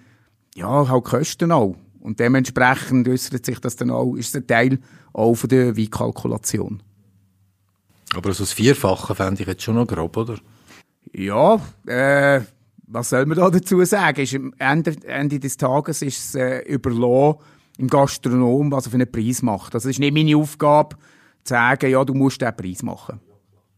ja, 0.56 0.88
halt 0.88 1.04
Kosten 1.04 1.52
auch. 1.52 1.76
Und 2.00 2.18
dementsprechend 2.18 3.06
äußert 3.06 3.46
sich 3.46 3.60
das 3.60 3.76
dann 3.76 3.90
auch, 3.90 4.16
ist 4.16 4.34
ein 4.34 4.46
Teil 4.46 4.78
auch 5.12 5.34
von 5.34 5.48
der 5.48 5.76
Weinkalkulation. 5.76 6.82
Aber 8.14 8.32
so 8.32 8.42
das 8.42 8.52
Vierfache 8.52 9.14
fände 9.14 9.42
ich 9.42 9.48
jetzt 9.48 9.62
schon 9.62 9.76
noch 9.76 9.86
grob, 9.86 10.16
oder? 10.16 10.38
Ja, 11.12 11.60
äh, 11.86 12.40
was 12.86 13.10
soll 13.10 13.26
man 13.26 13.38
da 13.38 13.50
dazu 13.50 13.84
sagen? 13.84 14.20
Ist 14.20 14.34
am 14.34 14.52
Ende, 14.58 14.94
Ende 15.06 15.40
des 15.40 15.56
Tages 15.56 16.02
ist 16.02 16.18
es 16.18 16.34
äh, 16.34 16.60
überlassen, 16.60 17.38
im 17.78 17.88
Gastronom, 17.88 18.70
was 18.70 18.86
er 18.86 18.90
für 18.90 18.96
einen 18.96 19.10
Preis 19.10 19.42
macht. 19.42 19.74
Also 19.74 19.88
es 19.88 19.96
ist 19.96 20.00
nicht 20.00 20.14
meine 20.14 20.36
Aufgabe, 20.36 20.96
zu 21.42 21.54
sagen, 21.54 21.90
ja, 21.90 22.04
du 22.04 22.14
musst 22.14 22.40
diesen 22.40 22.56
Preis 22.56 22.82
machen. 22.82 23.20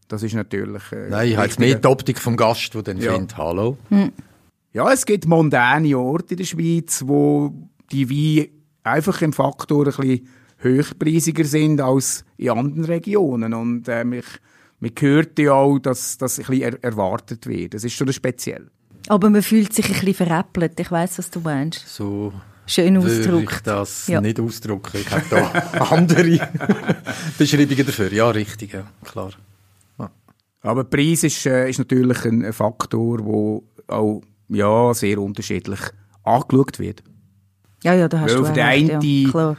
Das 0.07 0.23
ist 0.23 0.35
natürlich... 0.35 0.83
Äh, 0.91 1.09
Nein, 1.09 1.29
ich 1.29 1.37
habe 1.37 1.47
jetzt 1.47 1.59
mehr 1.59 1.75
die 1.75 1.87
Optik 1.87 2.19
vom 2.19 2.37
Gast, 2.37 2.73
der 2.73 2.83
dann 2.83 2.97
ja. 2.97 3.13
findet, 3.13 3.37
hallo. 3.37 3.77
Hm. 3.89 4.11
Ja, 4.71 4.91
es 4.91 5.05
gibt 5.05 5.25
mondäne 5.25 5.97
Orte 5.97 6.35
in 6.35 6.37
der 6.37 6.45
Schweiz, 6.45 7.03
wo 7.05 7.51
die 7.91 8.09
Weine 8.09 8.49
einfach 8.83 9.21
im 9.21 9.33
Faktor 9.33 9.87
ein 9.87 9.93
bisschen 9.93 10.27
höchpreisiger 10.57 11.43
sind 11.43 11.81
als 11.81 12.23
in 12.37 12.51
anderen 12.51 12.85
Regionen. 12.85 13.53
Und 13.53 13.87
äh, 13.87 14.05
ich, 14.15 14.25
man 14.79 14.91
hört 14.99 15.39
ja 15.39 15.53
auch, 15.53 15.79
dass 15.79 16.17
das 16.17 16.39
ein 16.39 16.45
bisschen 16.45 16.61
er 16.61 16.83
erwartet 16.83 17.47
wird. 17.47 17.73
Das 17.73 17.83
ist 17.83 17.93
schon 17.93 18.11
speziell. 18.13 18.69
Aber 19.07 19.29
man 19.29 19.41
fühlt 19.41 19.73
sich 19.73 19.85
ein 19.87 19.93
bisschen 19.93 20.13
veräppelt. 20.13 20.79
Ich 20.79 20.91
weiß, 20.91 21.19
was 21.19 21.29
du 21.29 21.39
meinst. 21.39 21.87
So 21.87 22.33
Schön 22.65 22.97
ausdrücken. 22.97 23.47
ich 23.49 23.59
das 23.61 24.07
ja. 24.07 24.19
nicht 24.19 24.39
ausdrücken. 24.39 24.97
Ich 24.97 25.09
habe 25.09 25.23
da 25.29 25.47
andere 25.91 26.39
Beschreibungen 27.37 27.85
dafür. 27.85 28.11
Ja, 28.11 28.29
richtig, 28.29 28.73
ja, 28.73 28.85
klar. 29.03 29.31
Ja. 29.97 30.11
Aber 30.61 30.83
der 30.83 30.97
Preis 30.97 31.23
ist, 31.23 31.45
äh, 31.45 31.69
ist 31.69 31.79
natürlich 31.79 32.25
ein 32.25 32.51
Faktor, 32.51 33.17
der 33.17 33.95
auch 33.95 34.21
ja, 34.49 34.93
sehr 34.93 35.19
unterschiedlich 35.19 35.79
angeschaut 36.23 36.79
wird. 36.79 37.03
Ja, 37.83 37.93
ja, 37.93 38.09
da 38.09 38.21
hast 38.21 38.31
Weil 38.31 38.37
du 38.37 38.45
für 38.45 38.55
recht, 38.55 38.91
eine 38.91 39.05
ja, 39.05 39.29
klar. 39.29 39.57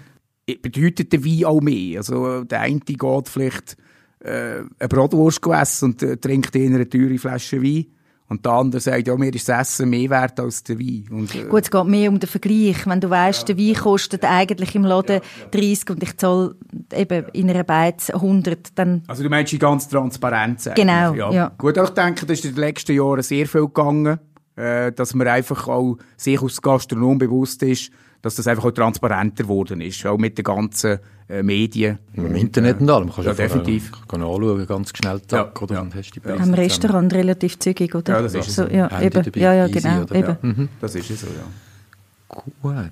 bedeutet 0.60 1.12
der 1.12 1.24
Wein 1.24 1.44
auch 1.46 1.60
mehr. 1.60 1.98
Also 1.98 2.44
der 2.44 2.60
eine 2.60 2.80
geht 2.80 3.28
vielleicht 3.28 3.76
äh, 4.20 4.62
eine 4.78 4.88
Bratwurst 4.88 5.40
gegessen 5.40 5.92
und 5.92 6.02
äh, 6.02 6.16
trinkt 6.18 6.54
in 6.56 6.74
eine 6.74 6.88
teure 6.88 7.16
Flasche 7.16 7.62
Wein. 7.62 7.86
Und 8.28 8.44
der 8.44 8.52
andere 8.52 8.80
sagt, 8.80 9.06
ja, 9.06 9.16
mir 9.16 9.34
ist 9.34 9.48
das 9.48 9.72
Essen 9.72 9.88
mehr 9.88 10.10
wert 10.10 10.38
als 10.38 10.62
der 10.62 10.78
Wein. 10.78 11.06
Und, 11.10 11.34
äh, 11.34 11.44
Gut, 11.44 11.62
es 11.62 11.70
geht 11.70 11.84
mehr 11.86 12.10
um 12.10 12.20
den 12.20 12.28
Vergleich. 12.28 12.86
Wenn 12.86 13.00
du 13.00 13.08
weißt, 13.08 13.48
der 13.48 13.56
Wein 13.56 13.74
kostet 13.74 14.24
eigentlich 14.24 14.74
im 14.74 14.84
Laden 14.84 15.20
30 15.50 15.90
und 15.90 16.02
ich 16.02 16.16
zahle 16.18 16.54
eben 16.92 17.26
in 17.32 17.48
einer 17.48 17.64
Beiz 17.64 18.10
100, 18.10 18.78
dann 18.78 19.02
Also 19.06 19.22
du 19.22 19.30
meinst 19.30 19.52
die 19.52 19.58
ganze 19.58 19.88
Transparenz 19.88 20.66
eigentlich, 20.66 20.86
Genau, 20.86 21.32
ja. 21.32 21.52
Gut, 21.56 21.78
ich 21.78 21.88
denke, 21.90 22.26
das 22.26 22.38
ist 22.38 22.44
in 22.44 22.54
den 22.54 22.60
letzten 22.60 22.92
Jahren 22.94 23.22
sehr 23.22 23.46
viel 23.46 23.62
gegangen, 23.62 24.18
äh, 24.56 24.92
dass 24.92 25.14
man 25.14 25.26
einfach 25.26 25.66
auch 25.66 25.96
sich 26.18 26.42
als 26.42 26.60
Gastronom 26.60 27.16
bewusst 27.16 27.62
ist, 27.62 27.90
dass 28.22 28.34
das 28.34 28.46
einfach 28.46 28.64
auch 28.64 28.70
transparenter 28.72 29.44
geworden 29.44 29.80
ist, 29.80 30.04
auch 30.06 30.18
mit 30.18 30.36
den 30.38 30.44
ganzen 30.44 30.98
äh, 31.28 31.42
Medien. 31.42 31.98
Im 32.14 32.34
Internet 32.34 32.80
und 32.80 32.90
allem. 32.90 33.10
Kannst 33.12 33.26
Ja, 33.26 33.34
du 33.34 33.42
einfach, 33.42 33.58
definitiv. 33.58 33.92
kann 34.08 34.22
anschauen, 34.22 34.66
ganz 34.66 34.90
schnell, 34.96 35.20
zack, 35.26 35.52
Ja, 35.56 35.62
oder? 35.62 35.74
ja. 35.76 35.80
Und 35.82 35.94
hast 35.94 36.10
die 36.10 36.20
Ja. 36.20 36.22
Preise 36.34 36.42
am. 36.42 36.54
Restaurant 36.54 37.12
relativ 37.14 37.58
zügig, 37.58 37.94
oder? 37.94 38.14
Ja, 38.14 38.22
das 38.22 38.34
ist 38.34 38.50
so. 38.50 38.64
so. 38.64 38.68
Ja, 38.70 38.88
Handy 38.90 39.06
eben. 39.06 39.22
dabei, 39.24 39.40
ja, 39.40 39.54
ja, 39.54 39.66
easy, 39.66 39.80
genau. 39.80 40.02
oder? 40.02 40.14
Eben. 40.14 40.36
Ja. 40.58 40.66
Das 40.80 40.94
ist 40.94 41.10
es 41.10 41.20
so, 41.20 41.26
ja. 41.28 42.42
Gut. 42.62 42.90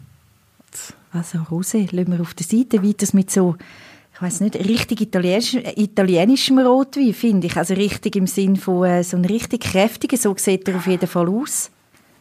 Also 1.13 1.39
Rosé, 1.39 1.89
lassen 1.95 2.13
wir 2.13 2.21
auf 2.21 2.35
der 2.35 2.47
Seite 2.47 2.83
weiter 2.83 3.07
mit 3.15 3.31
so, 3.31 3.57
ich 4.15 4.21
weiß 4.23 4.41
nicht, 4.41 4.55
richtig 4.57 5.01
italienisch, 5.01 5.55
italienischem 5.55 6.59
Rotwein, 6.59 7.15
finde 7.15 7.47
ich. 7.47 7.57
Also 7.57 7.75
richtig 7.75 8.17
im 8.17 8.27
Sinn 8.27 8.57
von 8.57 8.85
äh, 8.85 9.03
so 9.03 9.17
einem 9.17 9.25
richtig 9.27 9.63
kräftigen, 9.63 10.19
so 10.19 10.35
sieht 10.37 10.69
er 10.69 10.77
auf 10.77 10.87
jeden 10.87 11.07
Fall 11.07 11.29
aus. 11.29 11.71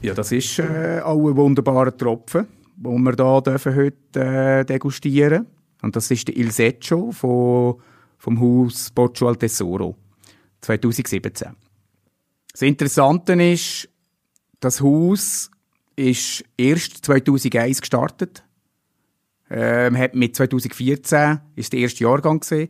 Ja, 0.02 0.14
das 0.14 0.32
ist 0.32 0.60
äh, 0.60 1.02
auch 1.04 1.18
ein 1.28 1.36
wunderbarer 1.36 1.96
Tropfen, 1.96 2.48
den 2.76 3.04
wir 3.04 3.14
hier 3.16 3.42
dürfen 3.42 3.76
heute 3.76 4.20
äh, 4.20 4.66
degustieren 4.66 5.48
Und 5.82 5.96
das 5.96 6.12
ist 6.12 6.28
der 6.28 6.38
Il 6.38 6.52
Seccio 6.52 7.12
von, 7.12 7.82
vom 8.18 8.40
Haus 8.40 8.92
Boccio 8.92 9.28
al 9.28 9.38
Tesoro 9.38 9.96
2017. 10.62 11.56
Das 12.52 12.62
Interessante 12.62 13.34
ist, 13.34 13.90
das 14.60 14.82
Haus 14.82 15.52
ist 15.96 16.44
erst 16.58 17.06
2001 17.06 17.82
gestartet. 17.82 18.44
Ähm, 19.50 19.98
hat 19.98 20.16
mit 20.16 20.36
2014 20.36 21.40
ist 21.56 21.72
der 21.72 21.80
erste 21.80 22.04
Jahrgang 22.04 22.40
gesehen 22.40 22.70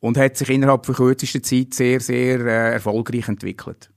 und 0.00 0.16
hat 0.16 0.36
sich 0.36 0.48
innerhalb 0.48 0.86
von 0.86 0.94
kürzester 0.94 1.42
Zeit 1.42 1.74
sehr, 1.74 2.00
sehr 2.00 2.40
äh, 2.40 2.72
erfolgreich 2.72 3.28
entwickelt. 3.28 3.90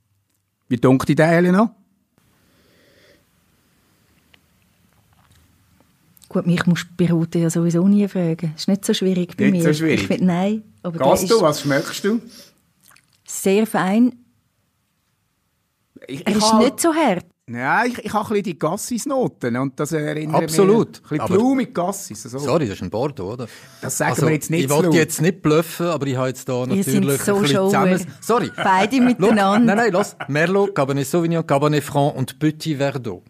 Wie 0.67 0.77
dunkt 0.77 1.07
dir 1.07 1.25
Helena? 1.25 1.75
Gut, 6.29 6.45
mich 6.45 6.65
musst 6.65 6.87
du 6.89 7.05
bei 7.05 7.11
Rote 7.11 7.39
ja 7.39 7.49
sowieso 7.49 7.87
nie 7.87 8.07
fragen. 8.07 8.53
Ist 8.55 8.67
nicht 8.67 8.83
so 8.83 8.93
schwierig 8.93 9.37
bei 9.37 9.49
Nicht 9.49 9.63
mir. 9.63 9.73
so 9.73 9.79
schwierig? 9.79 10.01
Ich 10.01 10.07
find, 10.07 10.21
nein, 10.23 10.63
aber 10.83 11.13
ist 11.13 11.29
du, 11.29 11.41
was 11.41 11.61
schmeckst 11.61 12.03
du? 12.03 12.19
sehr 13.25 13.65
fein. 13.67 14.13
Ich, 16.07 16.25
Er 16.25 16.31
ich 16.31 16.37
ist 16.37 16.51
ha- 16.51 16.59
nicht 16.59 16.79
so 16.79 16.93
hart. 16.93 17.25
Nein, 17.49 17.91
ich, 17.91 17.99
ich 18.05 18.13
habe 18.13 18.25
ein 18.25 18.29
bisschen 18.29 18.43
die 18.43 18.59
Gassis-Noten 18.59 19.55
und 19.55 19.79
das 19.79 19.93
erinnert 19.93 20.43
Absolut. 20.43 20.87
mich... 20.89 20.97
Ein 20.97 21.01
bisschen 21.03 21.19
Aber- 21.21 21.33
blumig 21.35 21.73
Gassis. 21.73 22.23
So. 22.23 22.39
Sorry, 22.39 22.65
das 22.67 22.75
ist 22.75 22.83
ein 22.83 22.89
Bordeaux, 22.89 23.33
oder? 23.33 23.47
Das 23.81 23.97
sagen 23.97 24.11
Also, 24.11 24.25
wir 24.27 24.33
jetzt 24.33 24.49
nicht 24.51 24.65
ich 24.65 24.69
wollte 24.69 24.97
jetzt 24.97 25.21
nicht 25.21 25.41
bluffen, 25.41 25.85
aber 25.87 26.05
ich 26.07 26.17
habe 26.17 26.27
jetzt 26.27 26.45
seid 26.45 26.67
natürlich 26.67 27.21
so 27.21 27.35
ein 27.35 27.41
bisschen 27.43 27.57
zusammen... 27.65 28.05
Sorry. 28.19 28.51
Beide 28.55 28.97
Schau, 28.97 29.03
miteinander. 29.03 29.59
Nein, 29.59 29.77
nein, 29.77 29.93
los. 29.93 30.15
Merlot, 30.27 30.75
Cabernet 30.75 31.07
Sauvignon, 31.07 31.47
Cabernet 31.47 31.83
Franc 31.85 32.15
und 32.17 32.37
Petit 32.37 32.75
Verdot. 32.77 33.23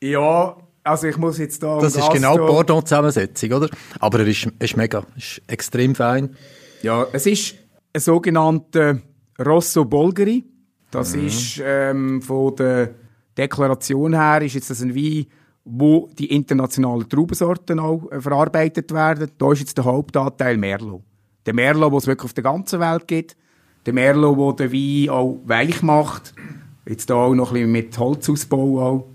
Ja, 0.00 0.56
also 0.88 1.06
ich 1.06 1.16
muss 1.16 1.38
jetzt 1.38 1.62
da... 1.62 1.78
Das 1.78 1.94
ist 1.96 2.10
genau 2.12 2.32
die 2.34 2.38
Gastro- 2.40 2.46
Bordeaux-Zusammensetzung, 2.52 3.52
oder? 3.52 3.68
Aber 4.00 4.20
er 4.20 4.26
ist, 4.26 4.48
ist 4.58 4.76
mega, 4.76 5.02
ist 5.16 5.40
extrem 5.46 5.94
fein. 5.94 6.36
Ja, 6.82 7.06
es 7.12 7.26
ist 7.26 7.54
ein 7.92 8.00
sogenannter 8.00 8.98
Rosso 9.44 9.84
Bolgari. 9.84 10.44
Das 10.90 11.14
Mhm. 11.14 11.26
ist 11.26 11.60
ähm, 11.64 12.22
von 12.22 12.56
der 12.56 12.90
Deklaration 13.36 14.14
her 14.14 14.42
ist 14.42 14.54
jetzt 14.54 14.70
das 14.70 14.80
ein 14.82 14.94
Wein, 14.94 15.26
wo 15.64 16.08
die 16.18 16.34
internationalen 16.34 17.08
Traubensorten 17.08 17.78
auch 17.78 18.10
äh, 18.10 18.20
verarbeitet 18.20 18.90
werden. 18.92 19.30
Da 19.38 19.52
ist 19.52 19.60
jetzt 19.60 19.76
der 19.76 19.84
Hauptanteil 19.84 20.56
Merlot. 20.56 21.02
Der 21.46 21.54
Merlot, 21.54 21.92
den 21.92 21.98
es 21.98 22.06
wirklich 22.06 22.24
auf 22.24 22.32
der 22.32 22.44
ganzen 22.44 22.80
Welt 22.80 23.06
gibt. 23.06 23.36
Der 23.86 23.92
Merlot, 23.92 24.58
der 24.60 24.68
den 24.68 24.72
Wein 24.72 25.10
auch 25.10 25.38
weich 25.44 25.82
macht. 25.82 26.34
Jetzt 26.86 27.10
da 27.10 27.14
auch 27.16 27.34
noch 27.34 27.50
ein 27.50 27.54
bisschen 27.54 27.72
mit 27.72 27.98
Holzausbau 27.98 28.80
auch. 28.80 29.06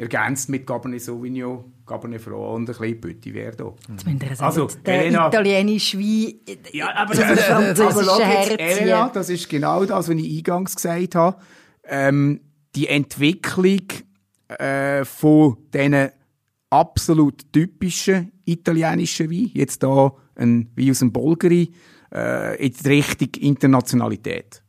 Ergänzt 0.00 0.48
mit 0.48 0.66
Cabernet 0.66 1.02
Sauvignon, 1.02 1.72
Cabernet 1.86 2.22
Franc 2.22 2.36
und 2.38 2.62
ein 2.62 2.64
bisschen 2.66 3.00
Petit 3.00 3.32
Verdot. 3.34 3.78
Jetzt 3.88 4.06
müsst 4.06 4.22
ihr 4.22 4.28
sagen, 4.36 4.42
Also, 4.42 4.68
der 4.86 5.04
Elena- 5.04 5.28
italienische 5.28 5.98
Wein... 5.98 6.34
Ja, 6.72 6.94
aber 6.96 7.14
das 7.14 7.30
ist, 7.38 7.42
französische 7.44 8.24
Herz 8.24 8.48
Elena, 8.58 9.04
hier. 9.04 9.10
das 9.12 9.28
ist 9.28 9.48
genau 9.48 9.84
das, 9.84 10.08
was 10.08 10.16
ich 10.16 10.38
eingangs 10.38 10.74
gesagt 10.74 11.14
habe. 11.16 11.36
Ähm, 11.84 12.40
die 12.74 12.86
Entwicklung 12.88 13.80
äh, 14.48 15.04
von 15.04 15.58
diesen 15.74 16.08
absolut 16.70 17.52
typischen 17.52 18.32
italienischen 18.46 19.30
Wein, 19.30 19.50
jetzt 19.52 19.82
da 19.82 20.12
ein 20.36 20.70
Wein 20.76 20.90
aus 20.92 21.00
dem 21.00 21.12
Bolgeri, 21.12 21.72
äh, 22.14 22.56
in 22.66 22.72
die 22.72 22.88
Richtung 22.88 23.28
Internationalität. 23.42 24.62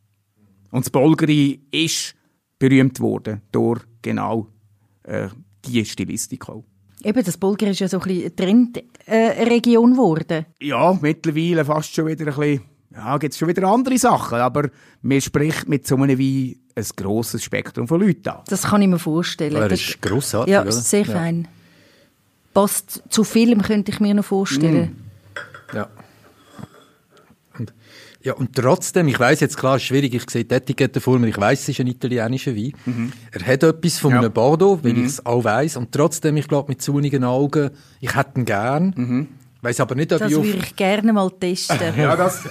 Und 0.72 0.86
das 0.86 0.90
Bolgeri 0.90 1.62
ist 1.72 2.16
berühmt 2.60 3.00
worden 3.00 3.42
durch 3.52 3.82
genau 4.02 4.48
äh, 5.12 5.28
diese 5.66 5.86
Stilistik 5.86 6.48
auch. 6.50 6.64
Eben, 7.04 7.24
das 7.24 7.38
Bulgar 7.38 7.70
ist 7.70 7.80
ja 7.80 7.88
so 7.88 8.00
ein 8.00 8.08
bisschen 8.08 8.36
Trendregion 8.36 8.86
äh, 9.08 9.44
Region 9.44 9.92
geworden. 9.94 10.46
Ja, 10.62 10.98
mittlerweile 11.02 11.66
fast 11.66 11.94
schon 11.94 12.08
wieder 12.08 12.28
ein 12.28 12.36
bisschen, 12.36 12.62
ja, 12.96 13.18
gibt 13.18 13.34
es 13.34 13.40
schon 13.40 13.48
wieder 13.50 13.64
andere 13.68 13.98
Sachen, 13.98 14.38
aber 14.38 14.70
man 15.02 15.20
spricht 15.22 15.68
mit 15.68 15.88
so 15.88 15.96
einem 15.96 16.18
Wein 16.20 16.56
ein 16.76 16.86
grosses 16.96 17.44
Spektrum 17.44 17.88
von 17.88 18.00
Leuten 18.02 18.30
an. 18.30 18.42
Das 18.48 18.64
kann 18.64 18.82
ich 18.82 18.88
mir 18.88 19.00
vorstellen. 19.00 19.56
Er 19.56 19.68
Das- 19.70 19.80
ist 19.82 20.02
grossartig, 20.02 20.54
Ja, 20.54 20.62
oder? 20.62 20.72
sehr 20.72 21.06
fein. 21.06 21.48
Passt 22.54 23.04
zu 23.10 23.24
Film, 23.24 23.62
könnte 23.62 23.92
ich 23.92 24.00
mir 24.00 24.14
noch 24.14 24.26
vorstellen. 24.26 24.96
Ja. 25.74 25.88
Ja, 28.24 28.34
und 28.34 28.56
trotzdem, 28.56 29.08
ich 29.08 29.20
weiß 29.20 29.40
jetzt 29.40 29.58
klar, 29.58 29.78
es 29.78 29.82
ist 29.82 29.88
schwierig, 29.88 30.14
ich 30.14 30.30
sehe 30.30 30.46
die 30.46 30.54
Etikette 30.54 31.02
vor 31.02 31.18
mir, 31.18 31.28
ich 31.28 31.38
weiß, 31.40 31.62
es 31.64 31.70
ist 31.70 31.80
ein 31.80 31.88
italienischer 31.88 32.56
Wein. 32.56 33.12
Er 33.32 33.46
hat 33.48 33.64
etwas 33.64 33.98
von 33.98 34.12
Ja. 34.12 34.20
einem 34.20 34.32
Bordeaux, 34.32 34.80
weil 34.84 34.98
ich 35.00 35.06
es 35.06 35.26
auch 35.26 35.44
weiß. 35.44 35.78
Und 35.78 35.92
trotzdem, 35.92 36.38
ich 36.38 36.48
glaube, 36.48 36.70
mit 36.70 36.82
zunigen 36.82 37.24
Augen, 37.24 37.72
ich 38.00 38.16
hätte 38.16 38.40
ihn 38.40 38.46
gern. 38.46 39.28
Weiß 39.64 39.80
aber 39.80 39.94
nicht, 39.94 40.12
ob 40.12 40.18
Das 40.20 40.32
ich 40.32 40.36
auf, 40.38 40.44
würde 40.44 40.58
ich 40.58 40.76
gerne 40.76 41.14
mal 41.14 41.30
testen. 41.40 41.78
Ja, 41.98 42.16
das, 42.16 42.42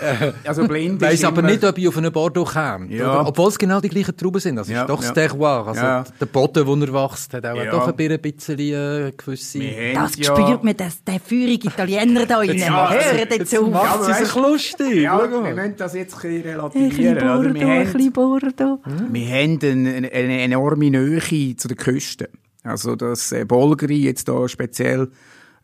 also 0.44 0.68
blind 0.68 1.00
weiss 1.00 1.14
ist 1.14 1.24
aber 1.24 1.40
immer- 1.40 1.50
nicht, 1.50 1.64
ob 1.64 1.76
ich 1.76 1.88
auf 1.88 1.96
einen 1.96 2.12
Bordeaux 2.12 2.44
käme. 2.52 2.86
Ja. 2.94 3.26
Obwohl 3.26 3.48
es 3.48 3.58
genau 3.58 3.80
die 3.80 3.88
gleichen 3.88 4.16
Trauben 4.16 4.38
sind. 4.40 4.54
Das 4.54 4.68
Ja, 4.68 4.82
ist 4.82 4.88
doch 4.90 5.02
ja. 5.02 5.08
das 5.08 5.14
Terroir. 5.14 5.66
Also 5.66 5.80
Ja. 5.80 6.04
der 6.20 6.26
Boden, 6.26 6.64
wo 6.66 6.74
er 6.76 6.92
wächst, 7.10 7.34
hat 7.34 7.44
auch 7.46 7.56
Ja. 7.56 7.70
doch 7.72 7.88
ein 7.88 8.20
bisschen 8.20 8.58
äh, 8.60 9.12
gewisse... 9.16 9.58
Wir 9.58 9.94
Das 9.94 10.12
haben 10.12 10.22
spürt 10.22 10.62
man, 10.62 10.76
das, 10.76 11.02
der 11.02 11.18
feurige 11.18 11.66
Italiener 11.68 12.26
da 12.26 12.36
rein. 12.38 12.56
Ja, 12.56 12.90
Hör 12.92 13.18
jetzt 13.18 13.58
auf. 13.58 14.06
sie 14.06 14.12
sich 14.14 14.32
weißt- 14.32 14.40
lustig. 14.40 14.94
Ja, 15.02 15.18
wir 15.28 15.54
müssen 15.54 15.74
das 15.78 15.94
jetzt 15.94 16.14
ein 16.14 16.20
bisschen 16.20 16.60
Ein 16.60 16.70
bisschen 16.70 17.16
relativieren. 17.16 17.18
Bordeaux, 17.18 17.54
Wir, 17.54 17.66
ein 17.66 17.86
haben, 17.86 17.92
bisschen 17.92 18.12
Bordeaux. 18.12 18.78
wir 19.10 19.26
haben 19.26 19.58
eine, 19.62 19.94
eine, 19.96 20.12
eine 20.12 20.40
enorme 20.42 20.90
Nähe 20.90 21.56
zu 21.56 21.66
den 21.66 21.76
Küsten. 21.76 22.28
Also 22.62 22.94
das 22.94 23.32
äh, 23.32 23.44
Bolgeri, 23.44 23.96
jetzt 24.04 24.28
da 24.28 24.46
speziell 24.48 25.08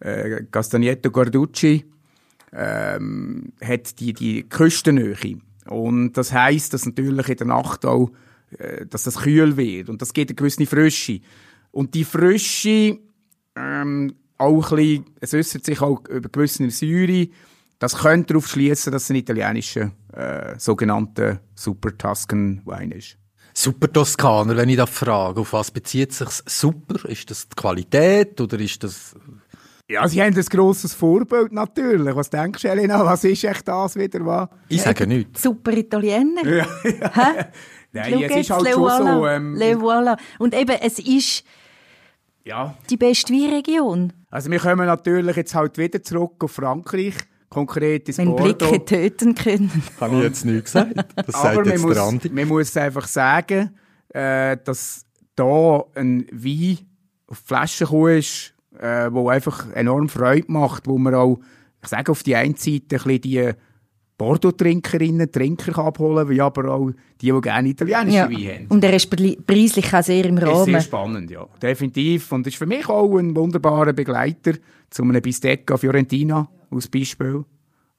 äh, 0.00 0.44
Castagneto 0.50 1.10
Guarducci, 1.10 1.84
ähm, 2.52 3.52
hat 3.62 3.98
die, 4.00 4.12
die 4.12 4.48
Küstennähe. 4.48 5.38
Und 5.66 6.12
das 6.12 6.32
heisst, 6.32 6.74
dass 6.74 6.86
natürlich 6.86 7.28
in 7.28 7.36
der 7.36 7.46
Nacht 7.46 7.84
auch, 7.84 8.10
äh, 8.58 8.86
dass 8.86 9.04
das 9.04 9.18
kühl 9.18 9.56
wird. 9.56 9.88
Und 9.88 10.00
das 10.02 10.12
gibt 10.12 10.30
eine 10.30 10.36
gewisse 10.36 10.66
Frische. 10.66 11.20
Und 11.72 11.94
die 11.94 12.04
Frische, 12.04 12.98
ähm, 13.56 14.14
auch 14.38 14.70
ein 14.72 14.76
bisschen, 14.76 15.04
es 15.20 15.34
äußert 15.34 15.64
sich 15.64 15.80
auch 15.80 16.06
über 16.08 16.28
gewisse 16.28 16.70
Säure. 16.70 17.28
Das 17.78 17.98
könnte 17.98 18.28
darauf 18.28 18.48
schließen, 18.48 18.92
dass 18.92 19.04
es 19.04 19.10
ein 19.10 19.16
italienischer, 19.16 19.92
äh, 20.12 20.58
sogenannter 20.58 21.40
Super 21.54 21.96
Tuscan 21.96 22.62
Wein 22.64 22.92
ist. 22.92 23.18
Super 23.52 23.90
Toskaner, 23.90 24.54
wenn 24.56 24.68
ich 24.68 24.76
da 24.76 24.84
frage, 24.84 25.40
auf 25.40 25.54
was 25.54 25.70
bezieht 25.70 26.12
sich 26.12 26.28
super? 26.44 27.08
Ist 27.08 27.30
das 27.30 27.48
die 27.48 27.54
Qualität 27.56 28.38
oder 28.40 28.58
ist 28.60 28.84
das... 28.84 29.14
Ja, 29.88 30.08
sie 30.08 30.20
haben 30.20 30.36
ein 30.36 30.44
grosses 30.44 30.94
Vorbild 30.94 31.52
natürlich. 31.52 32.14
Was 32.16 32.28
denkst 32.28 32.62
du, 32.62 32.68
Elena? 32.68 33.04
Was 33.04 33.22
ist 33.22 33.44
echt 33.44 33.68
das 33.68 33.94
wieder? 33.94 34.24
Was? 34.26 34.48
Ich 34.68 34.82
sage 34.82 35.06
nichts. 35.06 35.42
Super 35.42 35.72
Italiener. 35.72 36.44
Ja, 36.44 36.66
Hä? 36.82 37.44
Nein, 37.92 38.12
Schau 38.12 38.20
es 38.20 38.36
ist 38.36 38.50
halt 38.50 38.62
le 38.62 38.72
schon 38.72 38.82
voilà, 38.82 39.14
so. 39.14 39.26
Ähm, 39.28 39.54
le 39.54 39.74
voilà. 39.76 40.18
Und 40.38 40.54
eben, 40.54 40.76
es 40.82 40.98
ist 40.98 41.44
ja. 42.44 42.74
die 42.90 42.96
beste 42.96 43.32
Weinregion. 43.32 44.12
Also 44.28 44.50
wir 44.50 44.58
kommen 44.58 44.86
natürlich 44.86 45.36
jetzt 45.36 45.54
halt 45.54 45.78
wieder 45.78 46.02
zurück 46.02 46.42
auf 46.42 46.50
Frankreich, 46.50 47.14
konkret 47.48 48.08
ins 48.08 48.18
Wenn 48.18 48.34
Bordeaux. 48.34 48.68
Blicke 48.68 48.84
töten 48.84 49.34
können. 49.36 49.82
Habe 50.00 50.16
ich 50.16 50.22
jetzt 50.24 50.44
nichts 50.44 50.72
gesagt. 50.72 50.96
Das 51.14 51.34
Aber 51.36 51.42
sagt 51.42 51.56
man 51.56 51.64
jetzt 51.66 51.82
muss, 51.82 51.94
der 51.94 52.02
Andi. 52.02 52.28
man 52.30 52.48
muss 52.48 52.76
einfach 52.76 53.06
sagen, 53.06 53.78
äh, 54.08 54.56
dass 54.64 55.06
da 55.36 55.84
ein 55.94 56.26
Wein 56.32 56.78
auf 57.28 57.40
die 57.40 57.46
Flasche 57.46 57.84
gekommen 57.84 58.18
ist, 58.18 58.52
äh, 58.80 59.12
wo 59.12 59.28
einfach 59.28 59.66
enorm 59.74 60.08
Freude 60.08 60.50
macht, 60.50 60.86
wo 60.86 60.98
man 60.98 61.14
auch, 61.14 61.38
ich 61.82 61.88
sage 61.88 62.10
auf 62.12 62.22
die 62.22 62.36
einen 62.36 62.56
Seite, 62.56 62.96
ein 62.96 63.02
bisschen 63.02 63.20
die 63.20 63.50
Bordeaux-Trinkerinnen, 64.18 65.30
Trinker 65.30 65.78
abholen 65.78 66.28
wie 66.28 66.40
aber 66.40 66.70
auch 66.72 66.90
die, 67.20 67.30
die 67.32 67.40
gerne 67.40 67.68
italienische 67.68 68.16
Ja. 68.16 68.30
Wein 68.30 68.54
haben. 68.54 68.66
Und 68.68 68.82
er 68.84 68.94
ist 68.94 69.10
preislich- 69.10 69.94
auch 69.94 70.02
sehr 70.02 70.24
im 70.24 70.38
Ist 70.38 70.46
Rahmen. 70.46 70.64
sehr 70.64 70.80
spannend, 70.80 71.30
ja. 71.30 71.46
Definitiv. 71.60 72.32
Und 72.32 72.46
ist 72.46 72.56
für 72.56 72.66
mich 72.66 72.88
auch 72.88 73.16
ein 73.18 73.36
wunderbarer 73.36 73.92
Begleiter 73.92 74.52
zu 74.90 75.02
einem 75.02 75.20
Bistecca 75.20 75.76
Fiorentina, 75.76 76.48
als 76.70 76.88
Beispiel. 76.88 77.44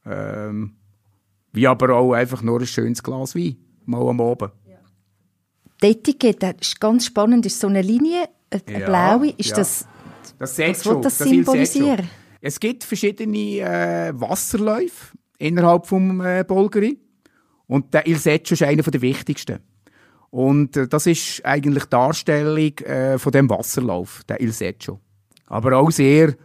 Ähm, 0.06 0.74
wie 1.54 1.68
aber 1.68 1.96
auch 1.96 2.14
einfach 2.14 2.42
nur 2.42 2.60
ein 2.62 2.68
schönes 2.68 3.04
Glas 3.04 3.36
Wein, 3.36 3.58
mal 3.86 4.08
am 4.08 4.20
Abend. 4.22 4.52
Die 5.84 5.88
Etikette 5.88 6.40
das 6.40 6.70
ist 6.70 6.80
ganz 6.82 7.06
spannend, 7.06 7.46
ist 7.46 7.60
so 7.60 7.68
eine 7.68 7.84
Linie, 7.84 8.24
eine 8.50 8.80
Ja, 8.80 8.86
blaue. 8.88 9.30
Ist 9.38 9.50
ja. 9.52 9.58
das, 9.58 9.88
Das 10.40 10.58
will 10.58 10.68
das 11.02 11.18
das 11.18 11.18
symbolisieren? 11.18 12.10
Es 12.42 12.60
gibt 12.60 12.84
verschiedene 12.84 13.60
äh, 13.60 14.14
Wasserläufe 14.16 15.18
innerhalb 15.38 15.88
vom 15.88 16.22
äh, 16.22 16.44
Bolgeri 16.48 17.00
und 17.68 17.94
der 17.94 18.08
Il 18.08 18.18
Seccio 18.18 18.54
ist 18.54 18.64
einer 18.64 18.84
der 18.84 19.02
wichtigsten. 19.02 19.60
Und 20.30 20.78
äh, 20.78 20.88
das 20.88 21.08
ist 21.08 21.44
eigentlich 21.46 21.86
die 21.86 21.90
Darstellung 21.90 22.78
äh, 22.80 23.18
von 23.18 23.32
dem 23.32 23.50
Wasserlauf, 23.50 24.24
der 24.26 24.40
Il 24.42 24.52
Seccio. 24.52 25.00
Aber 25.48 25.78
auch 25.78 25.92
sehr 25.92 26.36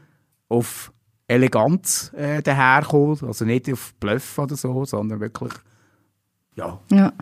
auf 0.49 0.93
Eleganz 1.29 2.13
äh, 2.15 2.43
daherkommt, 2.43 3.23
also 3.23 3.45
nicht 3.45 3.71
auf 3.73 3.95
Bluff 3.95 4.39
oder 4.39 4.57
so, 4.57 4.85
sondern 4.85 5.21
wirklich 5.21 5.53
ja, 6.57 6.81
Ja. 6.91 7.13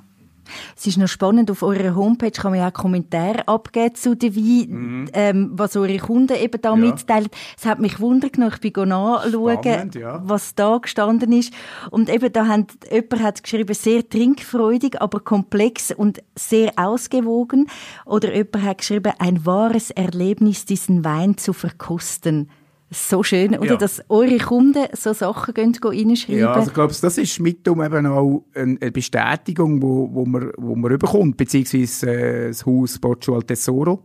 Es 0.76 0.86
ist 0.86 0.98
noch 0.98 1.08
spannend, 1.08 1.50
auf 1.50 1.62
eurer 1.62 1.94
Homepage 1.94 2.30
kann 2.30 2.52
man 2.52 2.60
ja 2.60 2.68
auch 2.68 2.72
Kommentare 2.72 3.46
abgeben 3.48 3.94
zu 3.94 4.14
den 4.14 4.34
Wein, 4.36 5.10
ähm, 5.12 5.50
was 5.54 5.76
eure 5.76 5.98
Kunden 5.98 6.36
eben 6.36 6.60
da 6.60 6.74
Mhm. 6.76 6.84
Ja. 6.84 6.90
mitteilen. 6.90 7.28
Es 7.58 7.66
hat 7.66 7.78
mich 7.80 8.00
wundert 8.00 8.34
genommen, 8.34 8.52
ich 8.62 8.72
bin 8.72 8.88
nachschauen, 8.88 9.58
Spannend, 9.62 9.94
ja. 9.94 10.20
was 10.24 10.54
da 10.54 10.78
gestanden 10.78 11.32
ist. 11.32 11.52
Und 11.90 12.08
eben 12.08 12.32
da 12.32 12.46
hat, 12.46 12.72
jemand 12.90 13.22
hat 13.22 13.42
geschrieben, 13.42 13.74
sehr 13.74 14.08
trinkfreudig, 14.08 15.00
aber 15.00 15.20
komplex 15.20 15.90
und 15.92 16.22
sehr 16.36 16.72
ausgewogen. 16.76 17.66
Oder 18.06 18.34
jemand 18.34 18.62
hat 18.62 18.78
geschrieben, 18.78 19.12
ein 19.18 19.44
wahres 19.46 19.90
Erlebnis, 19.90 20.64
diesen 20.64 21.04
Wein 21.04 21.36
zu 21.36 21.52
verkosten. 21.52 22.48
So 22.92 23.22
schön, 23.22 23.57
oder? 23.57 23.72
Ja. 23.72 23.76
Dass 23.76 24.03
eure 24.09 24.38
Kunden 24.38 24.87
so 24.94 25.12
Sachen 25.12 25.55
gehen, 25.55 25.76
reinschreiben. 25.81 26.40
Ja, 26.40 26.53
also 26.55 26.68
ich 26.68 26.74
glaube, 26.74 26.92
das 27.00 27.18
ist 27.18 27.38
mit 27.38 27.66
eben 27.66 28.07
auch 28.07 28.44
eine 28.53 28.90
Bestätigung, 28.90 29.81
wo, 29.81 30.12
wo 30.12 30.26
man, 30.26 30.50
wo 30.57 30.74
man 30.74 30.90
überkommt, 30.90 31.37
beziehungsweise 31.37 32.11
äh, 32.11 32.48
das 32.48 32.66
Haus 32.66 32.98
Boccio 32.98 33.37
al 33.37 33.44
Tesoro, 33.44 34.03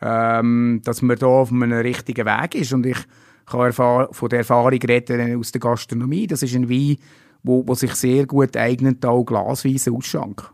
ähm, 0.00 0.80
dass 0.84 1.02
man 1.02 1.18
da 1.18 1.26
auf 1.26 1.50
einem 1.50 1.72
richtigen 1.72 2.24
Weg 2.24 2.54
ist. 2.54 2.72
Und 2.72 2.86
ich 2.86 2.98
kann 3.46 3.72
von 3.72 4.28
der 4.30 4.38
Erfahrung 4.38 4.70
reden 4.70 5.36
aus 5.36 5.50
der 5.50 5.60
Gastronomie. 5.60 6.28
Das 6.28 6.44
ist 6.44 6.54
ein 6.54 6.70
Wein, 6.70 6.98
wo, 7.42 7.66
wo 7.66 7.74
sich 7.74 7.94
sehr 7.96 8.26
gut 8.26 8.56
eignet, 8.56 9.04
auch 9.04 9.24
glasweise 9.24 9.90
Ausschank. 9.90 10.48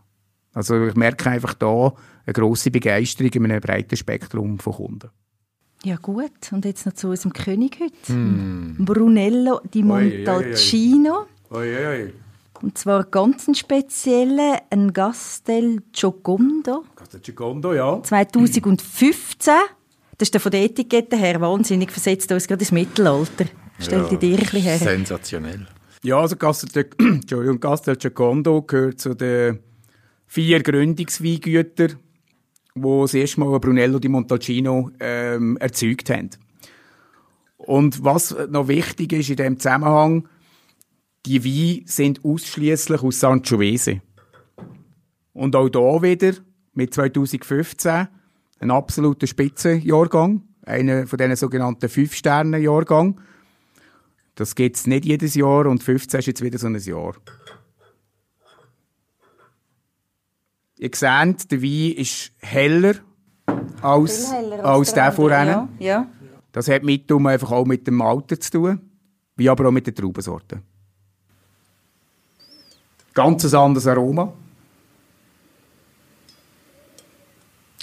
Also 0.53 0.87
ich 0.87 0.95
merke 0.95 1.29
einfach 1.29 1.53
da 1.53 1.93
eine 2.25 2.33
grosse 2.33 2.71
Begeisterung 2.71 3.31
in 3.31 3.45
einem 3.45 3.61
breiten 3.61 3.95
Spektrum 3.95 4.57
von 4.57 4.73
Kunden. 4.73 5.09
Ja 5.83 5.95
gut, 5.95 6.31
und 6.51 6.65
jetzt 6.65 6.85
noch 6.85 6.93
zu 6.93 7.07
unserem 7.09 7.31
König 7.31 7.79
heute. 7.79 8.13
Brunello 8.79 9.61
di. 9.73 9.81
Montalcino. 9.81 11.27
Oi, 11.51 11.87
oi. 11.87 12.13
Und 12.61 12.77
zwar 12.77 13.05
ganz 13.05 13.47
ein 13.47 13.55
spezieller, 13.55 14.61
ein 14.69 14.91
Gastel 14.91 15.81
Giocondo. 15.93 16.83
Secondo, 17.23 17.73
ja. 17.73 18.03
2015. 18.03 19.53
Das 20.17 20.27
ist 20.27 20.33
der 20.33 20.41
von 20.41 20.51
der 20.51 20.63
Etikette 20.63 21.15
her 21.15 21.39
wahnsinnig, 21.39 21.91
versetzt 21.91 22.29
uns 22.31 22.47
gerade 22.47 22.61
ins 22.61 22.73
Mittelalter. 22.73 23.45
Stellt 23.79 24.11
ja. 24.11 24.17
dir 24.17 24.33
ein 24.33 24.39
bisschen 24.39 24.61
her. 24.61 24.77
Sensationell. 24.77 25.65
Ja, 26.03 26.19
also 26.19 26.35
Castel, 26.35 26.89
Entschuldigung, 26.99 27.61
Castel 27.61 27.95
Giocondo 27.95 28.61
gehört 28.63 28.99
zu 28.99 29.13
den 29.13 29.59
vier 30.27 30.61
Gründungsweingütern, 30.61 31.95
die 32.81 33.01
das 33.01 33.13
erste 33.13 33.39
Mal 33.39 33.59
Brunello 33.59 33.99
di 33.99 34.09
Montalcino 34.09 34.91
ähm, 34.99 35.57
erzeugt 35.57 36.09
haben. 36.09 36.29
Und 37.57 38.03
was 38.03 38.35
noch 38.49 38.67
wichtig 38.67 39.13
ist 39.13 39.29
in 39.29 39.35
diesem 39.35 39.59
Zusammenhang, 39.59 40.27
die 41.25 41.43
Weine 41.43 41.81
sind 41.85 42.23
ausschließlich 42.23 43.03
aus 43.03 43.19
Sangiovese. 43.19 44.01
Und 45.33 45.55
auch 45.55 45.69
da 45.69 46.01
wieder 46.01 46.33
mit 46.73 46.93
2015 46.93 48.07
ein 48.59 48.71
absoluter 48.71 49.27
Spitzenjahrgang, 49.27 50.43
einer 50.63 51.07
von 51.07 51.17
diesen 51.17 51.35
sogenannten 51.35 51.89
Fünf-Sterne-Jahrgang. 51.89 53.19
Das 54.35 54.55
gibt 54.55 54.77
es 54.77 54.87
nicht 54.87 55.05
jedes 55.05 55.35
Jahr 55.35 55.65
und 55.65 55.83
15 55.83 56.19
ist 56.19 56.25
jetzt 56.27 56.41
wieder 56.41 56.57
so 56.57 56.67
ein 56.67 56.75
Jahr. 56.75 57.13
Ihr 60.81 60.91
seht, 60.93 61.51
der 61.51 61.61
Wein 61.61 61.91
ist 61.97 62.31
heller 62.37 62.95
als, 63.81 64.31
als 64.63 64.93
der 64.93 65.11
vorher. 65.11 65.45
Ja, 65.45 65.67
ja. 65.77 66.07
Das 66.53 66.69
hat 66.69 66.83
mitum 66.83 67.27
einfach 67.27 67.51
auch 67.51 67.65
mit 67.65 67.85
dem 67.85 68.01
Alter 68.01 68.39
zu 68.39 68.51
tun, 68.51 68.79
wie 69.35 69.49
aber 69.49 69.67
auch 69.67 69.71
mit 69.71 69.87
den 69.87 69.93
Traubensorten. 69.93 70.61
Ganz 73.13 73.43
ein 73.43 73.59
anderes 73.59 73.87
Aroma. 73.87 74.31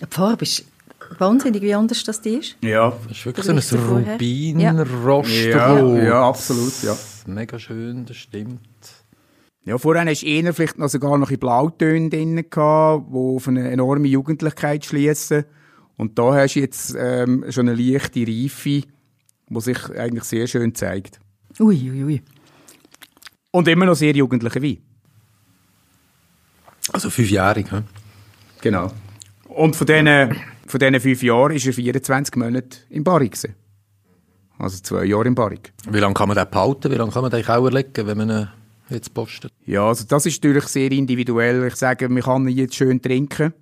Die 0.01 0.07
Farbe 0.09 0.45
ist 0.45 0.65
wahnsinnig, 1.19 1.61
wie 1.61 1.75
anders 1.75 2.03
das 2.03 2.23
die 2.23 2.37
ist. 2.37 2.57
Ja. 2.63 2.95
Das 3.09 3.19
ist 3.19 3.27
wirklich 3.27 3.45
so 3.67 3.77
ein? 3.77 4.05
Rubin-Rostrot. 4.05 5.45
Ja, 5.53 6.03
ja, 6.03 6.29
absolut, 6.29 6.83
ja. 6.83 6.97
Mega 7.27 7.59
schön, 7.59 8.07
das 8.07 8.17
stimmt. 8.17 8.61
Ja, 9.67 9.79
vorher 9.79 10.07
hast 10.07 10.23
du 10.23 10.27
eher 10.27 10.55
vielleicht 10.55 10.79
noch 10.79 10.89
sogar 10.89 11.19
noch 11.19 11.33
in 11.33 11.41
Blautönen 11.41 12.09
drin 12.09 12.37
gehabt, 12.49 13.09
die 13.11 13.17
auf 13.17 13.49
eine 13.49 13.69
enorme 13.69 14.07
Jugendlichkeit 14.07 14.85
schließen. 14.85 15.45
Und 15.97 16.21
da 16.21 16.35
hast 16.35 16.55
du 16.55 16.61
jetzt 16.61 16.95
ähm, 16.97 17.45
schon 17.49 17.69
eine 17.69 17.77
leichte 17.77 18.21
Reife, 18.21 18.87
die 19.49 19.61
sich 19.61 19.91
eigentlich 19.91 20.23
sehr 20.23 20.47
schön 20.47 20.73
zeigt. 20.77 21.19
Ui, 21.59 21.91
ui, 21.91 22.05
ui. 22.05 22.23
Und 23.51 23.67
immer 23.67 23.87
noch 23.87 23.97
sehr 23.97 24.15
jugendliche 24.15 24.63
Wein. 24.63 24.79
Also 26.93 27.11
fünfjährig, 27.11 27.73
hä? 27.73 27.83
Genau. 28.61 28.93
Und 29.49 29.75
von 29.75 29.87
diesen, 29.89 30.37
von 30.67 30.79
diesen 30.79 31.01
fünf 31.01 31.23
Jahren 31.25 31.57
war 31.57 31.67
er 31.67 31.73
24 31.73 32.37
Monate 32.37 32.79
im 32.91 33.03
Barrik. 33.03 33.33
gewesen. 33.33 33.57
Also 34.59 34.81
zwei 34.81 35.07
Jahre 35.07 35.27
im 35.27 35.35
Barrik. 35.35 35.73
Wie 35.91 35.99
lange 35.99 36.15
kann 36.15 36.29
man 36.29 36.37
den 36.37 36.49
behalten? 36.49 36.93
Wie 36.93 36.97
lange 36.97 37.11
kann 37.11 37.23
man 37.23 37.33
den 37.33 37.45
auch 37.45 37.65
erlegen, 37.65 38.07
wenn 38.07 38.17
man 38.17 38.31
ihn 38.31 38.49
jetzt 38.91 39.13
postet? 39.15 39.53
Ja, 39.65 39.87
also 39.89 40.05
das 40.07 40.27
ist 40.27 40.43
natürlich 40.43 40.69
sehr 40.69 40.91
individuell. 40.93 41.67
Ich 41.67 41.77
sage, 41.77 42.09
man 42.09 42.23
kann 42.23 42.47
ihn 42.49 42.57
jetzt 42.57 42.75
schön 42.75 43.01
trinken. 43.03 43.53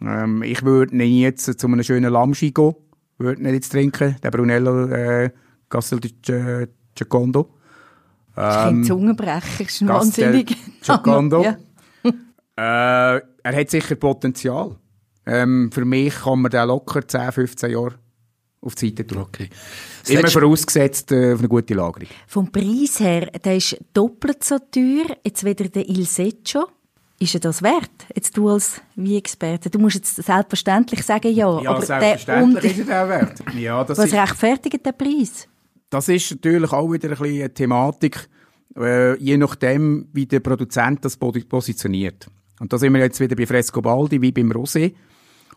Ähm, 0.00 0.42
ich 0.42 0.62
würde 0.62 0.94
ihn 0.96 1.18
jetzt 1.20 1.58
zu 1.60 1.66
einem 1.66 1.82
schönen 1.82 2.12
Lamschi 2.12 2.50
gehen. 2.52 2.74
Würde 3.18 3.40
ihn 3.42 3.54
jetzt 3.54 3.70
trinken, 3.70 4.16
den 4.22 4.30
Brunello 4.30 4.86
äh, 4.86 5.30
Castel 5.68 6.00
di 6.00 6.12
Gi- 6.20 6.66
Giocondo. 6.94 7.54
Das 8.34 8.56
ist 8.56 8.62
kein 8.62 8.84
Zungenbrecher, 8.84 9.60
ist 9.64 9.82
ein 9.82 9.88
wahnsinnig. 9.88 10.56
Giocondo. 10.82 11.42
Ja. 11.44 11.56
Äh, 12.56 13.20
er 13.44 13.56
hat 13.60 13.70
sicher 13.70 13.94
Potenzial. 13.96 14.76
Ähm, 15.24 15.70
für 15.72 15.84
mich 15.84 16.14
kann 16.14 16.40
man 16.42 16.50
den 16.50 16.66
locker 16.66 17.06
10, 17.06 17.32
15 17.32 17.70
Jahre 17.70 17.94
auf 18.62 18.74
die 18.76 18.88
Seite 18.88 19.06
tun. 19.06 19.18
Okay. 19.18 19.48
Das 20.02 20.10
Immer 20.10 20.28
vorausgesetzt 20.28 21.12
äh, 21.12 21.32
auf 21.34 21.40
eine 21.40 21.48
gute 21.48 21.74
Lagerung. 21.74 22.08
Vom 22.26 22.50
Preis 22.50 23.00
her, 23.00 23.26
der 23.44 23.56
ist 23.56 23.76
doppelt 23.92 24.42
so 24.44 24.58
teuer, 24.58 25.16
jetzt 25.24 25.44
wieder 25.44 25.68
der 25.68 25.88
Il 25.88 26.06
Seccio. 26.06 26.66
Ist 27.18 27.34
er 27.34 27.40
das 27.40 27.62
wert? 27.62 27.90
Jetzt 28.16 28.36
du 28.36 28.48
als 28.48 28.80
Wie-Experte. 28.96 29.70
Du 29.70 29.78
musst 29.78 29.94
jetzt 29.96 30.16
selbstverständlich 30.16 31.04
sagen, 31.04 31.32
ja. 31.32 31.60
Ja, 31.62 31.70
aber 31.70 31.82
selbstverständlich 31.86 32.78
ist 32.78 32.88
der 32.88 32.96
er 32.96 33.06
den 33.06 33.28
wert. 33.28 33.54
Ja, 33.56 33.84
das 33.84 33.98
was 33.98 34.06
ist, 34.06 34.14
rechtfertigt 34.14 34.84
den 34.84 34.96
Preis? 34.96 35.48
das 35.90 36.08
ist 36.08 36.30
natürlich 36.30 36.72
auch 36.72 36.90
wieder 36.90 37.10
ein 37.10 37.16
bisschen 37.18 37.40
eine 37.40 37.52
Thematik, 37.54 38.28
äh, 38.76 39.16
je 39.18 39.36
nachdem, 39.36 40.08
wie 40.12 40.26
der 40.26 40.40
Produzent 40.40 41.04
das 41.04 41.20
pos- 41.20 41.44
positioniert. 41.46 42.26
Und 42.58 42.72
da 42.72 42.78
sind 42.78 42.92
wir 42.94 43.00
jetzt 43.00 43.20
wieder 43.20 43.36
bei 43.36 43.46
Frescobaldi 43.46 44.20
wie 44.22 44.32
beim 44.32 44.50
Rosé. 44.50 44.94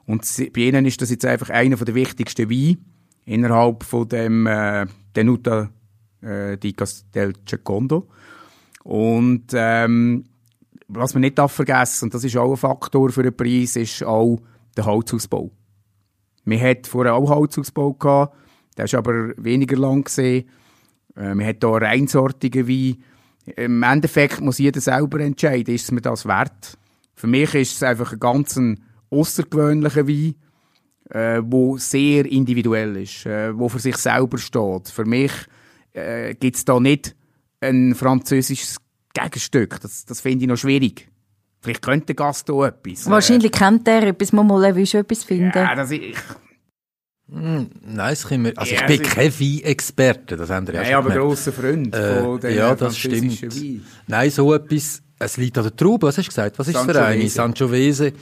Und 0.05 0.23
bei 0.53 0.61
ihnen 0.61 0.85
ist 0.85 1.01
das 1.01 1.09
jetzt 1.09 1.25
einfach 1.25 1.49
einer 1.49 1.77
der 1.77 1.95
wichtigsten 1.95 2.49
Weine 2.49 2.77
innerhalb 3.25 3.83
von 3.83 4.07
dem 4.07 4.47
äh, 4.47 4.85
Tenuta 5.13 5.69
äh, 6.21 6.57
di 6.57 6.73
Castel 6.73 7.33
Giocondo. 7.45 8.07
Und 8.83 9.47
ähm, 9.53 10.25
was 10.88 11.13
man 11.13 11.21
nicht 11.21 11.39
vergessen, 11.39 12.05
und 12.05 12.13
das 12.13 12.23
ist 12.23 12.38
auch 12.38 12.51
ein 12.51 12.57
Faktor 12.57 13.09
für 13.09 13.23
den 13.23 13.35
Preis, 13.35 13.75
ist 13.75 14.03
auch 14.03 14.39
der 14.77 14.85
Holzausbau. 14.85 15.51
Wir 16.45 16.59
hatten 16.59 16.85
vorher 16.85 17.15
auch 17.15 17.29
Holzausbau 17.29 17.93
gehabt, 17.93 18.35
der 18.77 18.85
ist 18.85 18.93
aber 18.93 19.33
weniger 19.38 19.77
lang 19.77 20.03
gesehen. 20.03 20.47
Äh, 21.15 21.33
wir 21.33 21.47
hatten 21.47 21.67
hier 21.67 21.81
reinsortige 21.81 22.67
Wein. 22.67 23.03
Im 23.55 23.83
Endeffekt 23.83 24.41
muss 24.41 24.57
jeder 24.57 24.81
selber 24.81 25.19
entscheiden, 25.19 25.73
ist 25.73 25.85
es 25.85 25.91
mir 25.91 26.01
das 26.01 26.25
wert. 26.25 26.77
Für 27.15 27.27
mich 27.27 27.53
ist 27.55 27.75
es 27.75 27.83
einfach 27.83 28.13
ein 28.13 28.19
ganz 28.19 28.59
außergewöhnlicher 29.09 30.07
Wein, 30.07 30.35
äh, 31.09 31.41
wo 31.43 31.77
sehr 31.77 32.25
individuell 32.25 32.97
ist, 32.97 33.25
äh, 33.25 33.57
wo 33.57 33.69
für 33.69 33.79
sich 33.79 33.97
selber 33.97 34.37
steht. 34.37 34.89
Für 34.89 35.05
mich 35.05 35.31
äh, 35.93 36.33
gibt 36.35 36.57
es 36.57 36.65
da 36.65 36.79
nicht 36.79 37.15
ein 37.61 37.95
französisches 37.95 38.77
Gegenstück, 39.13 39.79
das, 39.81 40.05
das 40.05 40.21
finde 40.21 40.43
ich 40.43 40.49
noch 40.49 40.57
schwierig. 40.57 41.09
Vielleicht 41.61 41.81
könnte 41.81 42.07
der 42.07 42.15
Gast 42.15 42.49
auch 42.51 42.63
etwas. 42.65 43.09
Wahrscheinlich 43.09 43.51
kennt 43.51 43.87
er 43.87 44.03
etwas, 44.03 44.31
man 44.33 44.45
mal 44.45 44.85
schon 44.85 44.99
etwas 45.01 45.23
finden. 45.23 45.51
Ja, 45.55 45.73
das 45.73 45.89
ich, 45.91 46.15
Hm, 47.31 47.69
Nein, 47.81 48.09
das 48.11 48.27
können 48.27 48.45
wir, 48.45 48.53
also 48.55 48.71
Ja, 48.71 48.81
ich 48.81 48.85
bin 48.85 49.01
kein 49.01 49.31
Wein-Experte, 49.39 50.37
das 50.37 50.49
haben 50.51 50.67
wir 50.67 50.75
ja 50.75 50.81
Nein, 50.81 50.91
schon 50.91 50.95
aber 50.97 51.15
grosser 51.15 51.51
Freund 51.51 51.95
Äh, 51.95 52.21
von 52.21 52.39
den 52.39 52.55
ja, 52.55 52.75
das 52.75 52.97
stimmt. 52.97 53.41
Wein. 53.41 53.83
Nein, 54.07 54.29
so 54.29 54.53
etwas, 54.53 55.01
es 55.17 55.37
liegt 55.37 55.57
an 55.57 55.63
der 55.63 55.75
Traube, 55.75 56.05
was 56.05 56.17
hast 56.19 56.25
du 56.27 56.29
gesagt? 56.29 56.59
Was 56.59 56.67
ist 56.67 56.75
es 56.75 56.81
für 56.83 57.03
eine? 57.03 57.27
Sangiovese. 57.27 57.33
Sangiovese. 57.33 58.13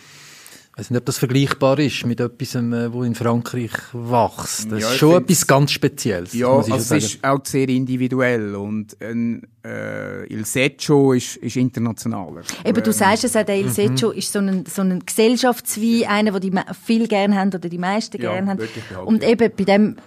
Ich 0.75 0.79
weiß 0.79 0.89
nicht, 0.89 0.99
ob 1.01 1.05
das 1.05 1.19
vergleichbar 1.19 1.77
ist 1.77 2.03
mit 2.07 2.19
etwas, 2.19 2.55
äh, 2.55 2.91
wo 2.91 3.03
in 3.03 3.13
Frankreich 3.13 3.69
wächst. 3.93 4.71
Das 4.71 4.81
Ja, 4.81 4.89
ist 4.89 4.97
schon 4.97 5.21
etwas 5.21 5.45
ganz 5.45 5.71
Spezielles. 5.71 6.33
Ja, 6.33 6.49
muss 6.51 6.65
ich 6.67 6.73
also 6.73 6.95
es 6.95 7.03
ist 7.13 7.23
auch 7.23 7.39
sehr 7.45 7.69
individuell 7.69 8.55
und 8.55 8.97
ein 8.99 9.43
äh, 9.63 10.25
Il 10.33 10.45
Seccio 10.45 11.13
ist, 11.13 11.35
ist 11.37 11.57
internationaler. 11.57 12.41
Eben, 12.65 12.81
du 12.83 12.91
sagst 12.91 13.23
es, 13.23 13.35
auch, 13.35 13.43
der 13.43 13.57
Il 13.57 13.65
Mhm. 13.67 13.69
Seccio 13.69 14.09
ist 14.09 14.33
so 14.33 14.39
ein, 14.39 14.65
so 14.65 14.81
ein 14.81 14.99
Gesellschaftswein, 15.05 16.05
einer, 16.07 16.39
den 16.39 16.51
die 16.51 16.59
viel 16.83 17.07
gerne 17.07 17.35
haben 17.35 17.49
oder 17.49 17.69
die 17.69 17.77
meisten 17.77 18.19
Ja, 18.19 18.31
gerne 18.33 18.49
haben. 18.51 18.59
Und 19.05 19.21
ja. 19.21 19.29
eben 19.29 19.51
bei 19.55 19.63
dem 19.65 19.97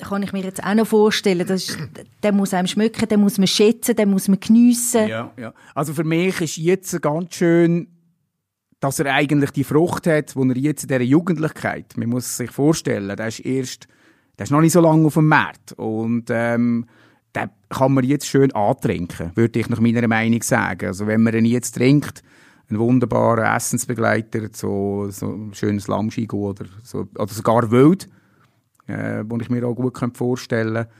kann 0.00 0.22
ich 0.24 0.32
mir 0.32 0.42
jetzt 0.42 0.62
auch 0.64 0.74
noch 0.74 0.86
vorstellen, 0.86 1.46
das 1.46 1.68
ist, 1.68 1.78
der 2.24 2.32
muss 2.32 2.54
einem 2.54 2.66
schmücken, 2.66 3.08
den 3.08 3.20
muss 3.20 3.38
man 3.38 3.46
schätzen, 3.46 3.94
den 3.94 4.10
muss 4.10 4.26
man 4.26 4.40
geniessen. 4.40 5.06
Ja, 5.08 5.32
ja. 5.38 5.54
Also 5.76 5.94
für 5.94 6.04
mich 6.04 6.40
ist 6.40 6.56
jetzt 6.56 7.00
ganz 7.02 7.34
schön, 7.36 7.86
dass 8.80 8.98
er 9.00 9.12
eigentlich 9.12 9.50
die 9.50 9.64
Frucht 9.64 10.06
hat, 10.06 10.34
die 10.34 10.48
er 10.48 10.56
jetzt 10.56 10.84
in 10.84 10.88
dieser 10.88 11.00
Jugendlichkeit, 11.00 11.96
man 11.96 12.08
muss 12.08 12.36
sich 12.36 12.50
vorstellen, 12.50 13.16
der 13.16 13.28
ist 13.28 13.40
erst, 13.40 13.88
der 14.38 14.44
ist 14.44 14.50
noch 14.50 14.60
nicht 14.60 14.72
so 14.72 14.80
lange 14.80 15.06
auf 15.06 15.14
dem 15.14 15.28
Markt 15.28 15.72
und 15.72 16.26
ähm, 16.30 16.86
den 17.34 17.50
kann 17.68 17.92
man 17.92 18.04
jetzt 18.04 18.26
schön 18.26 18.52
antrinken, 18.52 19.32
würde 19.34 19.60
ich 19.60 19.68
nach 19.68 19.80
meiner 19.80 20.06
Meinung 20.06 20.42
sagen. 20.42 20.86
Also 20.86 21.06
wenn 21.06 21.22
man 21.22 21.34
ihn 21.34 21.44
jetzt 21.44 21.72
trinkt, 21.72 22.22
ein 22.70 22.78
wunderbarer 22.78 23.54
Essensbegleiter, 23.56 24.48
so, 24.52 25.08
so 25.10 25.32
ein 25.32 25.54
schönes 25.54 25.88
Lammschigo 25.88 26.50
oder, 26.50 26.66
so, 26.82 27.08
oder 27.18 27.32
sogar 27.32 27.70
Wild, 27.70 28.08
äh, 28.86 29.24
wo 29.26 29.38
ich 29.38 29.50
mir 29.50 29.66
auch 29.66 29.74
gut 29.74 30.16
vorstellen 30.16 30.74
könnte. 30.74 30.90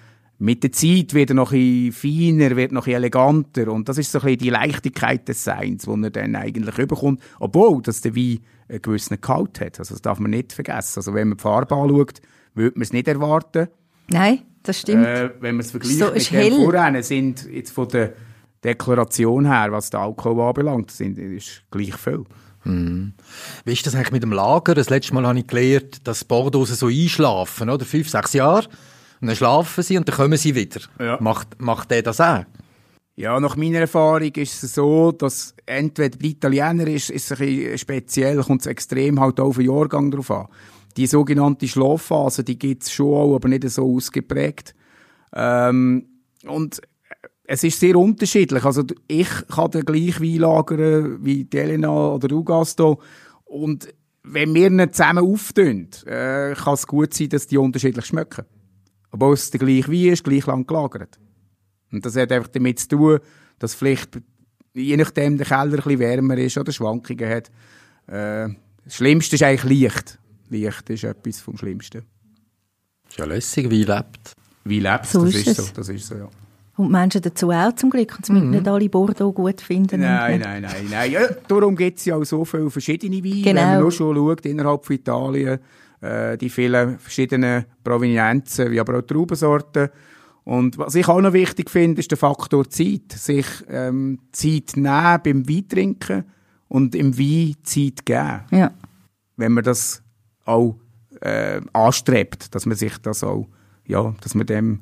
Mit 0.41 0.63
der 0.63 0.71
Zeit 0.71 1.15
wird 1.15 1.31
er 1.31 1.35
noch 1.35 1.53
ein 1.53 1.89
bisschen 1.91 2.37
feiner, 2.39 2.57
wird 2.57 2.71
noch 2.71 2.83
ein 2.83 2.85
bisschen 2.85 3.03
eleganter 3.03 3.73
und 3.73 3.89
das 3.89 3.99
ist 3.99 4.13
so 4.13 4.19
ein 4.21 4.25
bisschen 4.25 4.39
die 4.39 4.51
Leichtigkeit 4.51 5.27
des 5.27 5.43
Seins, 5.43 5.85
die 5.85 6.03
er 6.03 6.11
dann 6.11 6.37
eigentlich 6.37 6.79
überkommt, 6.79 7.21
obwohl 7.41 7.83
dass 7.83 8.03
der 8.03 8.15
Wein 8.15 8.39
einen 8.69 8.83
gewissen 8.83 9.21
Gehalt 9.21 9.61
hat. 9.61 9.81
Also 9.81 9.95
das 9.95 10.03
darf 10.03 10.21
man 10.21 10.31
nicht 10.31 10.53
vergessen. 10.53 11.01
Also 11.01 11.13
wenn 11.15 11.29
man 11.29 11.39
die 11.39 11.43
Farbe 11.43 11.75
anschaut, 11.75 12.21
würde 12.55 12.79
man 12.79 12.83
es 12.83 12.93
nicht 12.93 13.09
erwarten. 13.09 13.69
Nein, 14.11 14.43
das 14.63 14.81
stimmt. 14.81 15.07
Äh, 15.07 15.31
wenn 15.41 15.57
man 15.57 15.65
es 15.65 15.73
vergleicht 15.73 15.99
So 15.99 16.13
mit 16.13 16.31
hell. 16.31 16.53
Vorrennen, 16.53 17.03
sind 17.03 17.49
jetzt 17.51 17.73
von 17.73 17.89
der 17.89 18.13
Deklaration 18.63 19.47
her, 19.47 19.73
was 19.73 19.91
den 19.91 20.01
Alkohol 20.01 20.41
anbelangt, 20.41 20.91
sind, 20.93 21.19
ist 21.19 21.63
gleich 21.71 21.97
viel. 21.97 22.25
Wie 22.65 23.73
ist 23.73 23.87
das 23.87 23.95
eigentlich 23.95 24.13
mit 24.13 24.23
dem 24.23 24.33
Lager? 24.33 24.75
Das 24.75 24.91
letzte 24.91 25.15
Mal 25.15 25.27
habe 25.27 25.39
ich 25.39 25.47
gelernt, 25.47 26.07
dass 26.07 26.25
Bordeaux 26.25 26.67
so 26.67 26.89
einschlafen, 26.89 27.71
oder? 27.71 27.85
Fünf, 27.87 28.11
sechs 28.11 28.35
Jahre. 28.35 28.69
Und 29.21 29.29
dann 29.29 29.37
schlafen 29.37 29.83
sie 29.83 29.99
und 29.99 30.09
dann 30.09 30.17
kommen 30.17 30.39
sie 30.39 30.55
wieder. 30.55 30.81
Ja. 30.99 31.19
Macht, 31.21 31.61
macht 31.61 31.91
der 31.91 32.03
das 32.03 32.21
auch? 32.21 32.45
Ja, 33.17 33.41
nach 33.41 33.57
meiner 33.57 33.81
Erfahrung 33.81 34.33
ist 34.35 34.63
es 34.63 34.75
so, 34.75 35.11
dass 35.11 35.55
entweder 35.67 36.17
bei 36.17 36.27
Italiener 36.27 36.87
ist, 36.87 37.11
ist 37.11 37.33
es 37.33 37.41
ein 37.41 37.47
bisschen 37.47 37.79
speziell, 37.79 38.43
kommt 38.43 38.61
es 38.61 38.69
extrem 38.69 39.19
halt 39.19 39.41
auf 39.41 39.57
den 39.57 39.67
Jahrgang 39.67 40.11
drauf 40.13 40.31
an. 40.31 40.47
Die 40.97 41.09
sogenannte 41.09 41.67
Schlafphase, 41.67 42.45
die 42.45 42.59
gibt 42.59 42.85
es 42.85 42.93
schon 42.93 43.15
auch, 43.15 43.35
aber 43.35 43.49
nicht 43.49 43.69
so 43.69 43.93
ausgeprägt. 43.93 44.75
Ähm, 45.35 46.07
und 46.47 46.81
es 47.43 47.65
ist 47.65 47.81
sehr 47.81 47.97
unterschiedlich. 47.97 48.65
Also 48.65 48.85
ich 49.09 49.29
kann 49.49 49.71
den 49.73 49.85
gleich 49.85 50.21
Wein 50.21 50.37
lagern 50.37 51.19
wie 51.25 51.45
die 51.45 51.59
Elena 51.59 52.15
oder 52.15 52.29
du, 52.29 52.45
Gasto. 52.45 53.01
Und 53.47 53.89
wenn 54.23 54.55
wir 54.55 54.67
ihn 54.69 54.93
zusammen 54.93 55.25
auftun, 55.25 55.89
äh, 56.07 56.55
kann 56.55 56.75
es 56.75 56.87
gut 56.87 57.15
sein, 57.15 57.31
dass 57.31 57.47
die 57.47 57.59
unterschiedlich 57.59 58.07
schmecken. 58.07 58.45
Obwohl 59.11 59.35
es 59.35 59.51
der 59.51 59.61
gleiche 59.61 59.91
Wein 59.91 60.13
ist, 60.13 60.25
gleich 60.25 60.47
lang 60.47 60.67
gelagert. 60.67 61.19
Und 61.91 62.05
das 62.05 62.17
hat 62.17 62.33
einfach 62.33 62.49
damit 62.49 62.79
zu 62.81 62.89
tun, 62.89 63.19
dass 63.59 63.75
vielleicht, 63.75 64.21
je 64.75 64.97
nachdem 64.97 65.39
der 65.39 65.47
Keller 65.47 65.65
ein 65.65 65.71
bisschen 65.71 65.99
wärmer 65.99 66.37
ist 66.37 66.59
oder 66.59 66.73
Schwankungen 66.73 67.29
hat. 67.29 67.51
Äh, 68.07 68.55
das 68.85 68.95
Schlimmste 68.97 69.37
ist 69.37 69.43
eigentlich 69.43 69.65
Licht. 69.65 70.19
Licht 70.51 70.91
ist 70.91 71.05
etwas 71.05 71.41
vom 71.41 71.57
Schlimmsten. 71.57 72.03
Ist 73.09 73.19
ja 73.19 73.25
lässig, 73.25 73.71
wie 73.71 73.85
lebt. 73.85 74.35
Wie 74.65 74.81
lebt 74.81 75.07
So 75.07 75.25
das 75.25 75.35
ist 75.35 75.57
so. 75.57 75.65
Das 75.75 75.89
ist 75.89 76.07
so, 76.07 76.15
ja. 76.15 76.29
Und 76.77 76.87
die 76.87 76.93
Menschen 76.93 77.23
dazu 77.23 77.51
auch 77.51 77.75
zum 77.75 77.91
Glück. 77.91 78.15
Und 78.17 78.25
es 78.25 78.29
müssen 78.31 78.51
nicht 78.51 78.69
alle 78.69 78.89
Bordeaux 78.89 79.33
gut 79.33 79.61
finden. 79.61 80.01
Mhm. 80.01 80.07
Nein, 80.07 80.41
nein, 80.41 80.63
nein, 80.63 80.87
nein. 80.89 81.11
Ja, 81.11 81.27
darum 81.49 81.75
gibt 81.75 81.99
es 81.99 82.05
ja 82.05 82.15
auch 82.15 82.25
so 82.25 82.45
viele 82.45 82.71
verschiedene 82.71 83.17
Weine. 83.17 83.43
Genau. 83.43 83.61
Wenn 83.61 83.69
man 83.69 83.81
nur 83.81 83.93
schon 83.93 84.15
schaut, 84.15 84.47
innerhalb 84.47 84.85
von 84.85 84.95
Italien, 84.95 85.59
die 86.01 86.51
vielen 86.51 86.99
verschiedenen 86.99 87.65
Provenienzen, 87.83 88.71
wie 88.71 88.81
aber 88.81 88.99
auch 88.99 89.03
Traubensorten. 89.03 89.89
Und 90.45 90.79
was 90.79 90.95
ich 90.95 91.09
auch 91.09 91.21
noch 91.21 91.33
wichtig 91.33 91.69
finde, 91.69 92.01
ist 92.01 92.11
der 92.11 92.19
Faktor 92.19 92.71
Zeit. 92.71 93.13
Sich 93.13 93.47
ähm, 93.69 94.21
Zeit 94.33 94.77
nehmen 94.77 95.21
beim 95.23 95.49
Weintrinken 95.49 96.25
und 96.69 96.95
im 96.95 97.19
Wein 97.19 97.55
Zeit 97.65 98.07
geben. 98.07 98.45
Ja. 98.51 98.73
Wenn 99.37 99.53
man 99.53 99.65
das 99.65 100.03
auch 100.45 100.77
äh, 101.21 101.61
anstrebt, 101.73 102.55
dass 102.55 102.65
man 102.65 102.77
sich 102.77 102.97
das 102.99 103.23
auch, 103.23 103.49
ja, 103.87 104.15
dass 104.21 104.35
man 104.35 104.47
dem 104.47 104.81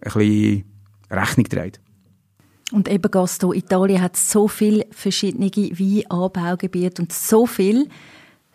ein 0.00 0.12
bisschen 0.12 0.64
Rechnung 1.10 1.48
trägt. 1.48 1.80
Und 2.72 2.88
eben 2.88 3.10
Gasto, 3.10 3.52
Italien 3.52 4.02
hat 4.02 4.16
so 4.16 4.46
viele 4.46 4.86
verschiedene 4.90 5.50
Weinanbaugebiete 5.50 7.02
und 7.02 7.12
so 7.12 7.46
viel. 7.46 7.88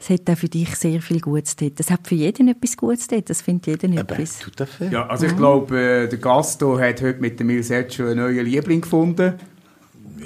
Es 0.03 0.09
hat 0.09 0.29
auch 0.29 0.37
für 0.37 0.49
dich 0.49 0.75
sehr 0.75 1.01
viel 1.01 1.21
Gutes 1.21 1.55
dort. 1.55 1.79
Es 1.79 1.89
hat 1.89 2.05
für 2.05 2.15
jeden 2.15 2.49
etwas 2.49 2.75
Gutes 2.75 3.07
dort. 3.07 3.29
Das 3.29 3.41
findet 3.41 3.67
jeder 3.83 4.01
etwas. 4.01 4.39
tut 4.39 4.59
dafür. 4.59 4.91
Ja, 4.91 5.07
also 5.07 5.25
ich 5.25 5.37
glaube, 5.37 5.79
äh, 5.79 6.07
der 6.09 6.19
Gasto 6.19 6.77
hat 6.77 7.01
heute 7.01 7.21
mit 7.21 7.39
dem 7.39 7.47
Milsetto 7.47 8.03
einen 8.03 8.17
neuen 8.17 8.45
Liebling 8.45 8.81
gefunden. 8.81 9.35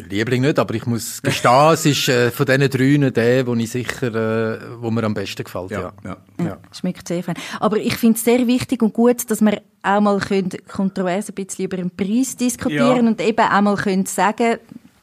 Liebling 0.10 0.42
nicht, 0.42 0.58
aber 0.58 0.74
ich 0.74 0.86
muss 0.88 1.22
gestehen, 1.22 1.74
es 1.74 1.86
ist 1.86 2.10
äh, 2.10 2.32
von 2.32 2.48
diesen 2.48 2.70
drei 2.70 3.10
der, 3.12 3.46
wo 3.46 3.54
ich 3.54 3.70
sicher, 3.70 4.14
äh, 4.16 4.60
wo 4.80 4.90
mir 4.90 5.04
am 5.04 5.14
besten 5.14 5.44
gefällt. 5.44 5.70
Ja. 5.70 5.94
ja. 6.04 6.18
Ja, 6.44 6.58
schmeckt 6.72 7.08
sehr 7.08 7.22
fein. 7.24 7.36
Aber 7.60 7.78
ich 7.78 7.98
finde 7.98 8.18
es 8.18 8.24
sehr 8.24 8.48
wichtig 8.48 8.82
und 8.82 8.94
gut, 8.94 9.30
dass 9.30 9.42
wir 9.42 9.62
auch 9.84 10.02
mal 10.02 10.20
können 10.20 10.50
kontrovers 10.68 11.30
ein 11.30 11.36
bisschen 11.36 11.66
über 11.66 11.78
den 11.78 11.92
Preis 11.92 12.36
diskutieren 12.36 13.04
Ja. 13.06 13.12
und 13.12 13.22
eben 13.22 13.46
auch 13.46 13.62
mal 13.62 13.76
können 13.76 14.08
sagen 14.08 14.58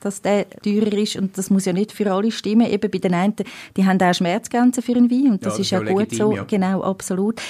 dass 0.04 0.22
der 0.22 0.48
teurer 0.50 0.92
ist 0.98 1.16
und 1.16 1.36
das 1.36 1.50
muss 1.50 1.64
ja 1.64 1.72
nicht 1.72 1.90
für 1.92 2.12
alle 2.12 2.30
stimmen. 2.30 2.66
Eben 2.70 2.90
bei 2.90 2.98
den 2.98 3.14
einen, 3.14 3.34
die 3.76 3.84
haben 3.86 4.00
auch 4.00 4.14
Schmerzgrenzen 4.14 4.82
für 4.82 4.94
einen 4.94 5.10
Wein 5.10 5.32
und 5.32 5.44
das 5.44 5.54
Ja, 5.54 5.60
ist 5.62 5.70
ja 5.70 5.78
gut 5.80 5.88
legitim, 5.88 6.18
so. 6.18 6.32
ja. 6.32 6.44
Genau, 6.44 6.82
absolut. 6.82 7.40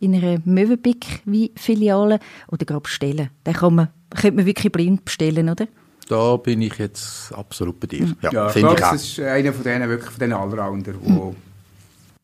in 0.00 0.14
einer 0.14 0.38
Mövenpick-Filiale 0.44 2.18
oder 2.48 2.64
gerade 2.64 2.80
bestellen. 2.80 3.30
Den 3.46 3.54
kann 3.54 3.74
man, 3.74 3.88
könnte 4.10 4.36
man 4.36 4.46
wirklich 4.46 4.72
blind 4.72 5.04
bestellen, 5.04 5.48
oder? 5.48 5.66
Da 6.08 6.36
bin 6.36 6.62
ich 6.62 6.78
jetzt 6.78 7.32
absolut 7.32 7.80
bei 7.80 7.88
dir. 7.88 8.14
Ja, 8.22 8.30
ja 8.30 8.48
finde 8.48 8.74
ich 8.74 8.84
auch. 8.84 8.92
Das 8.92 9.02
ist 9.02 9.20
einer 9.20 9.52
von 9.52 9.64
denen, 9.64 9.88
wirklich 9.88 10.10
von 10.10 10.20
den 10.20 10.32
Allrounder, 10.32 10.92
die 10.92 11.10
mhm. 11.10 11.36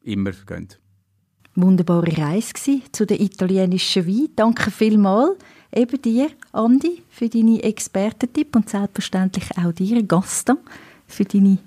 immer 0.03 0.31
gehen. 0.31 0.69
Wunderbare 1.55 2.17
Reise 2.17 2.81
zu 2.93 3.05
den 3.05 3.21
italienischen 3.21 4.07
Wein. 4.07 4.29
Danke 4.37 4.71
vielmals 4.71 5.37
eben 5.75 6.01
dir, 6.01 6.31
Andi, 6.53 7.03
für 7.11 7.29
deine 7.29 7.63
Expertentipp 7.63 8.55
und 8.57 8.69
selbstverständlich 8.69 9.45
auch 9.57 9.73
dir, 9.73 10.03
Gaston, 10.03 10.59
für 11.07 11.25
deine 11.25 11.59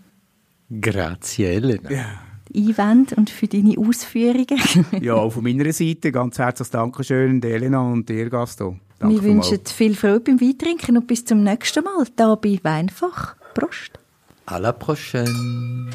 Grazie, 0.81 1.45
Elena. 1.45 1.91
Ja. 1.91 2.24
Einwände 2.55 3.15
und 3.15 3.29
für 3.29 3.47
deine 3.47 3.77
Ausführungen. 3.77 4.59
ja, 5.01 5.15
auch 5.15 5.31
von 5.31 5.43
meiner 5.43 5.71
Seite 5.73 6.11
ganz 6.11 6.39
herzliches 6.39 6.71
Dankeschön, 6.71 7.41
Elena 7.41 7.81
und 7.81 8.07
dir, 8.07 8.29
Gaston. 8.29 8.79
Danke 8.99 9.15
Wir 9.15 9.23
wünschen 9.23 9.59
viel 9.65 9.95
Freude 9.95 10.21
beim 10.21 10.41
Weintrinken 10.41 10.97
und 10.97 11.07
bis 11.07 11.25
zum 11.25 11.43
nächsten 11.43 11.83
Mal 11.83 12.05
hier 12.17 12.35
bei 12.37 12.59
Weinfach. 12.63 13.35
Prost. 13.53 13.99
À 14.47 14.59
la 14.59 14.71
prochaine. 14.71 15.89